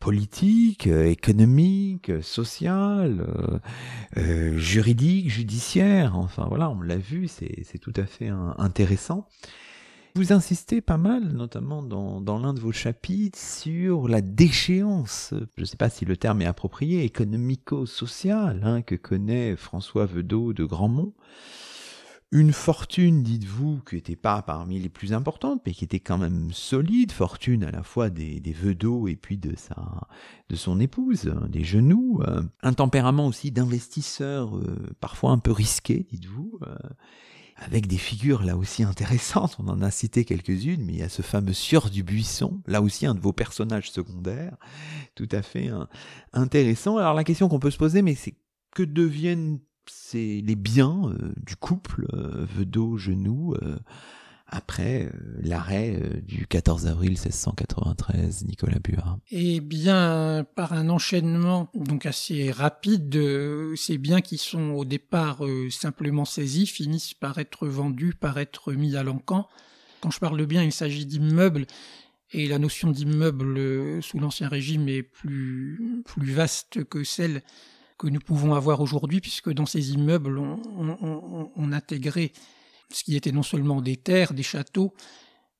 [0.00, 2.20] politique, euh, économique, euh,
[4.16, 6.16] euh, juridique, judiciaire.
[6.16, 8.28] Enfin voilà, on l'a vu, c'est tout à fait
[8.58, 9.26] intéressant.
[10.16, 15.66] Vous insistez pas mal, notamment dans, l'un de vos chapitres, sur la déchéance, je ne
[15.66, 21.14] sais pas si le terme est approprié, économico-sociale hein, que connaît François Vedot de Grandmont
[22.32, 26.52] une fortune, dites-vous, qui n'était pas parmi les plus importantes, mais qui était quand même
[26.52, 30.08] solide, fortune à la fois des, des d'eau et puis de sa,
[30.48, 35.52] de son épouse, hein, des genoux, euh, un tempérament aussi d'investisseur, euh, parfois un peu
[35.52, 36.74] risqué, dites-vous, euh,
[37.56, 41.08] avec des figures là aussi intéressantes, on en a cité quelques-unes, mais il y a
[41.08, 44.56] ce fameux Sieur du Buisson, là aussi un de vos personnages secondaires,
[45.14, 45.88] tout à fait hein,
[46.32, 46.96] intéressant.
[46.96, 48.34] Alors la question qu'on peut se poser, mais c'est
[48.74, 49.60] que deviennent
[49.90, 53.76] c'est les biens euh, du couple euh, Vedot-Genoux euh,
[54.46, 55.10] après euh,
[55.42, 63.18] l'arrêt du 14 avril 1693, Nicolas Buard Eh bien, par un enchaînement donc assez rapide,
[63.76, 68.96] ces biens qui sont au départ simplement saisis finissent par être vendus, par être mis
[68.96, 69.48] à l'encan.
[70.00, 71.66] Quand je parle de biens, il s'agit d'immeubles
[72.32, 77.42] et la notion d'immeuble sous l'Ancien Régime est plus, plus vaste que celle
[77.98, 82.32] que nous pouvons avoir aujourd'hui, puisque dans ces immeubles, on, on, on, intégrait
[82.92, 84.94] ce qui était non seulement des terres, des châteaux,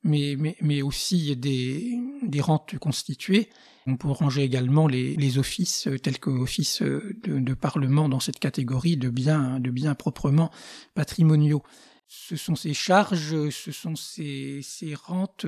[0.02, 3.48] mais, mais, mais aussi des, rentes constituées.
[3.86, 8.96] On peut ranger également les, offices tels que office de, de, parlement dans cette catégorie
[8.96, 10.50] de biens, de biens proprement
[10.94, 11.62] patrimoniaux.
[12.06, 14.62] Ce sont ces charges, ce sont ces
[14.94, 15.46] rentes,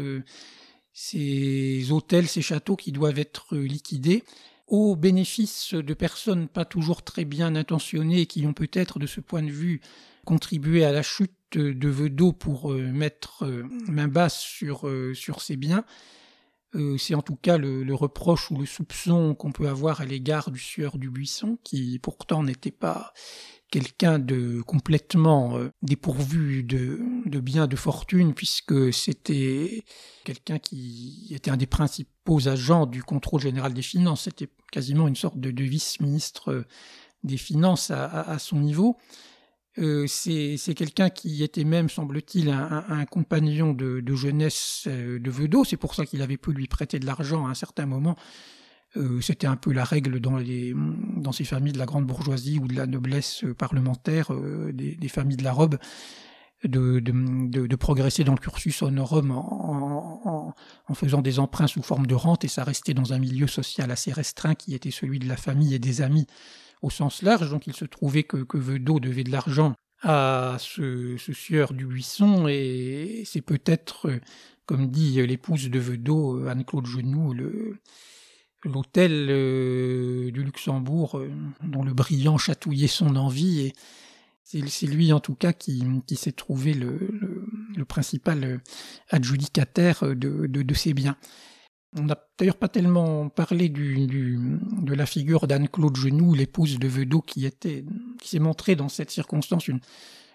[0.92, 4.24] ces hôtels, ces châteaux qui doivent être liquidés
[4.66, 9.42] au bénéfice de personnes pas toujours très bien intentionnées qui ont peut-être de ce point
[9.42, 9.80] de vue
[10.24, 15.40] contribué à la chute de Vedot pour euh, mettre euh, main basse sur, euh, sur
[15.40, 15.84] ses biens.
[16.98, 20.50] C'est en tout cas le, le, reproche ou le soupçon qu'on peut avoir à l'égard
[20.50, 23.14] du sieur du buisson, qui pourtant n'était pas
[23.70, 29.84] quelqu'un de complètement euh, dépourvu de, de biens de fortune, puisque c'était
[30.24, 34.22] quelqu'un qui était un des principaux agents du contrôle général des finances.
[34.22, 36.64] C'était quasiment une sorte de, vice-ministre euh,
[37.24, 38.96] des finances à, son niveau.
[39.78, 45.64] Euh, c'est quelqu'un qui était même, semble-t-il, un, compagnon de, jeunesse de Vedot.
[45.64, 48.16] C'est pour ça qu'il avait pu lui prêter de l'argent à un certain moment
[48.96, 50.74] euh, c'était un peu la règle dans, les,
[51.16, 55.36] dans ces familles de la grande bourgeoisie ou de la noblesse parlementaire, euh, des, familles
[55.36, 55.78] de la robe,
[56.64, 60.54] de, de, de, progresser dans le cursus honorum en,
[60.88, 63.90] en, faisant des emprunts sous forme de rente, et ça restait dans un milieu social
[63.90, 66.26] assez restreint qui était celui de la famille et des amis
[66.82, 67.50] au sens large.
[67.50, 72.48] Donc il se trouvait que, que devait de l'argent à ce, ce sieur du buisson,
[72.48, 74.10] et c'est peut-être,
[74.64, 77.78] comme dit l'épouse de Vedot, Anne-Claude Genoux, le
[78.66, 81.30] l'hôtel euh, du Luxembourg euh,
[81.62, 83.72] dont le brillant chatouillait son envie et
[84.44, 87.10] c'est lui en tout cas qui, qui s'est trouvé le,
[87.76, 88.60] le, principal
[89.10, 91.16] adjudicataire de, de, ces biens.
[91.96, 97.22] On n'a d'ailleurs pas tellement parlé du, de la figure d'Anne-Claude Genoux, l'épouse de Vedot,
[97.22, 97.84] qui, était,
[98.20, 99.80] qui s'est montrée dans cette circonstance une,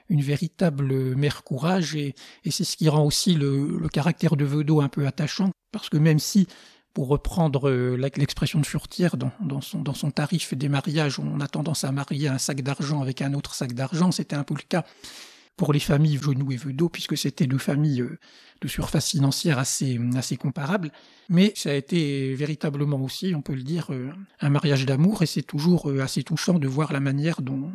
[0.10, 2.14] une véritable mère courage, et,
[2.44, 5.88] et c'est ce qui rend aussi le, le caractère de Vedot un peu attachant, parce
[5.88, 6.48] que même si
[6.94, 11.92] pour reprendre euh, l'expression de Furtière dans, son, tarif des mariages, on a tendance à
[11.92, 14.12] marier un sac d'argent avec un autre sac d'argent.
[14.12, 14.86] C'était un peu le cas
[15.56, 18.20] pour les familles Genoux et Vedot, puisque c'était deux familles euh,
[18.62, 20.92] de surface financière assez, assez comparables.
[21.30, 25.28] Mais ça a été véritablement aussi, on peut le dire, euh, un mariage d'amour, et
[25.28, 27.72] c'est toujours assez touchant de voir la manière dont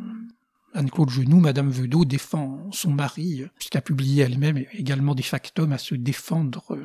[0.73, 5.77] Anne-Claude Genoux, Madame Vedot, défend son mari, puisqu'elle a publié elle-même également des factums à
[5.77, 6.77] se défendre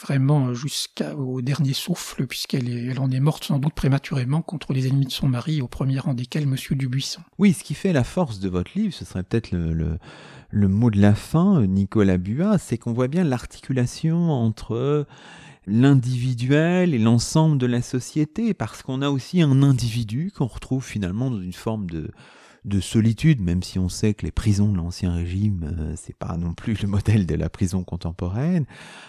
[0.00, 5.06] vraiment jusqu'au dernier souffle, puisqu'elle elle en est morte sans doute prématurément contre les ennemis
[5.06, 7.20] de son mari, au premier rang desquels Monsieur Dubuisson.
[7.38, 9.98] Oui, ce qui fait la force de votre livre, ce serait peut-être le,
[10.50, 15.06] le, mot de la fin, Nicolas Buat, c'est qu'on voit bien l'articulation entre
[15.66, 21.30] l'individuel et l'ensemble de la société, parce qu'on a aussi un individu qu'on retrouve finalement
[21.30, 22.10] dans une forme de
[22.68, 26.36] de solitude, même si on sait que les prisons de l'Ancien Régime, euh, c'est pas
[26.36, 28.66] non plus le modèle de la prison contemporaine,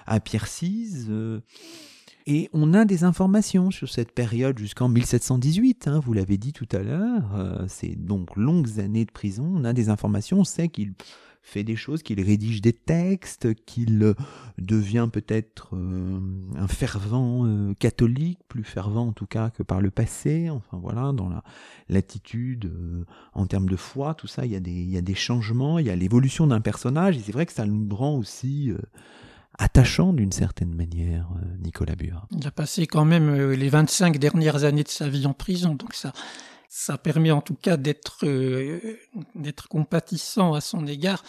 [0.08, 1.08] à Pierre-Cise.
[1.10, 1.42] Euh,
[2.26, 6.68] et on a des informations sur cette période jusqu'en 1718, hein, vous l'avez dit tout
[6.72, 10.70] à l'heure, euh, c'est donc longues années de prison, on a des informations, on sait
[10.70, 10.94] qu'il
[11.42, 14.14] fait des choses, qu'il rédige des textes, qu'il euh,
[14.58, 16.20] devient peut-être euh,
[16.56, 20.50] un fervent euh, catholique, plus fervent en tout cas que par le passé.
[20.50, 21.44] Enfin voilà, dans la
[21.88, 22.72] l'attitude
[23.34, 25.80] en termes de foi, tout ça, il y a des, il y a des changements,
[25.80, 28.72] il y a l'évolution d'un personnage, et c'est vrai que ça nous rend aussi
[29.58, 31.28] attachant d'une certaine manière,
[31.64, 32.28] Nicolas Bure.
[32.30, 35.96] Il a passé quand même les 25 dernières années de sa vie en prison, donc
[35.96, 36.14] ça,
[36.70, 38.98] ça permet en tout cas d'être euh,
[39.70, 41.24] compatissant à son égard.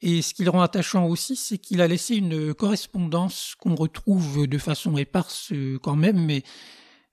[0.00, 4.46] Et ce qui le rend attachant aussi, c'est qu'il a laissé une correspondance qu'on retrouve
[4.46, 6.42] de façon éparse euh, quand même, mais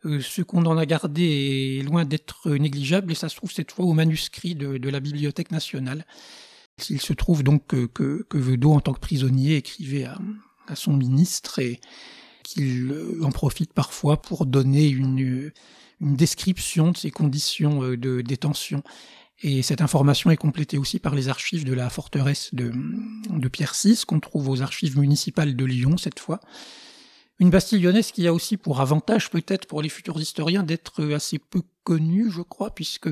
[0.05, 3.73] euh, ce qu'on en a gardé est loin d'être négligeable, et ça se trouve cette
[3.73, 6.05] fois au manuscrit de, la Bibliothèque nationale.
[6.89, 10.17] Il se trouve donc que, que, en tant que prisonnier, écrivait à,
[10.67, 11.81] à son ministre et
[12.43, 15.51] qu'il en profite parfois pour donner une
[16.01, 18.83] une description de ces conditions euh, de détention.
[19.41, 22.71] Et cette information est complétée aussi par les archives de la forteresse de,
[23.29, 26.39] de Pierre VI, qu'on trouve aux archives municipales de Lyon cette fois.
[27.39, 31.37] Une Bastille lyonnaise qui a aussi pour avantage peut-être pour les futurs historiens d'être assez
[31.37, 33.09] peu connue, je crois, puisque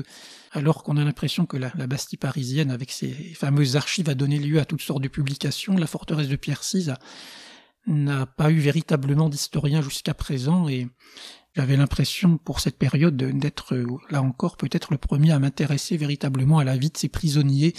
[0.50, 4.40] alors qu'on a l'impression que la, la, Bastille parisienne, avec ses fameuses archives, a donné
[4.40, 6.90] lieu à toutes sortes de publications, la forteresse de Pierre VI
[7.86, 10.88] n'a pas eu véritablement d'historien jusqu'à présent et
[11.56, 13.76] j'avais l'impression pour cette période d'être
[14.10, 17.72] là encore peut-être le premier à m'intéresser véritablement à la vie de ces prisonniers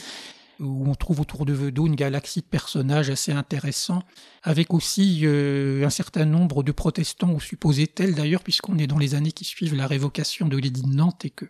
[0.60, 4.03] où on trouve autour de Vedot une galaxie de personnages assez intéressants,
[4.43, 9.16] avec aussi euh, un certain nombre de protestants, ou supposait-elle d'ailleurs, puisqu'on est dans les
[9.16, 11.45] années qui suivent la révocation de l'édit de Nantes et que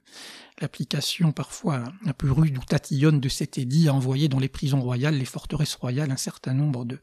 [0.60, 4.82] l'application parfois un peu rude ou tatillonne de cet édit a envoyé dans les prisons
[4.82, 6.99] royales, les forteresses royales, un certain nombre de,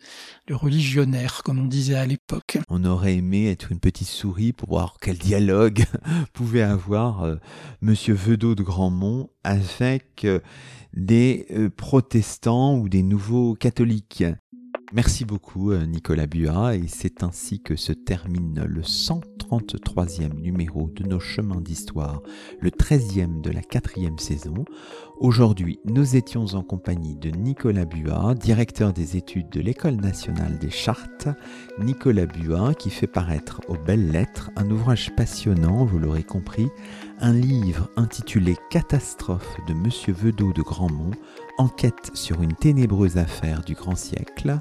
[0.51, 2.59] religionnaires, comme on disait à l'époque.
[2.69, 5.85] On aurait aimé être une petite souris pour voir quel dialogue
[6.33, 7.37] pouvait avoir euh,
[7.81, 10.41] Monsieur Vedot de Grandmont avec euh,
[10.97, 14.25] des euh, protestants ou des nouveaux catholiques.
[14.93, 18.83] Merci beaucoup euh, Nicolas Buat et c'est ainsi que se termine le
[19.51, 22.23] 133e numéro de nos chemins d'histoire,
[22.61, 24.65] le 13e de la quatrième saison.
[25.19, 30.71] Aujourd'hui, nous étions en compagnie de Nicolas Buat, directeur des études de l'École nationale des
[30.71, 31.29] chartes.
[31.79, 36.69] Nicolas Buat qui fait paraître aux belles lettres un ouvrage passionnant, vous l'aurez compris,
[37.21, 41.13] un livre intitulé Catastrophe de Monsieur Vedot de Grandmont,
[41.59, 44.61] enquête sur une ténébreuse affaire du grand siècle.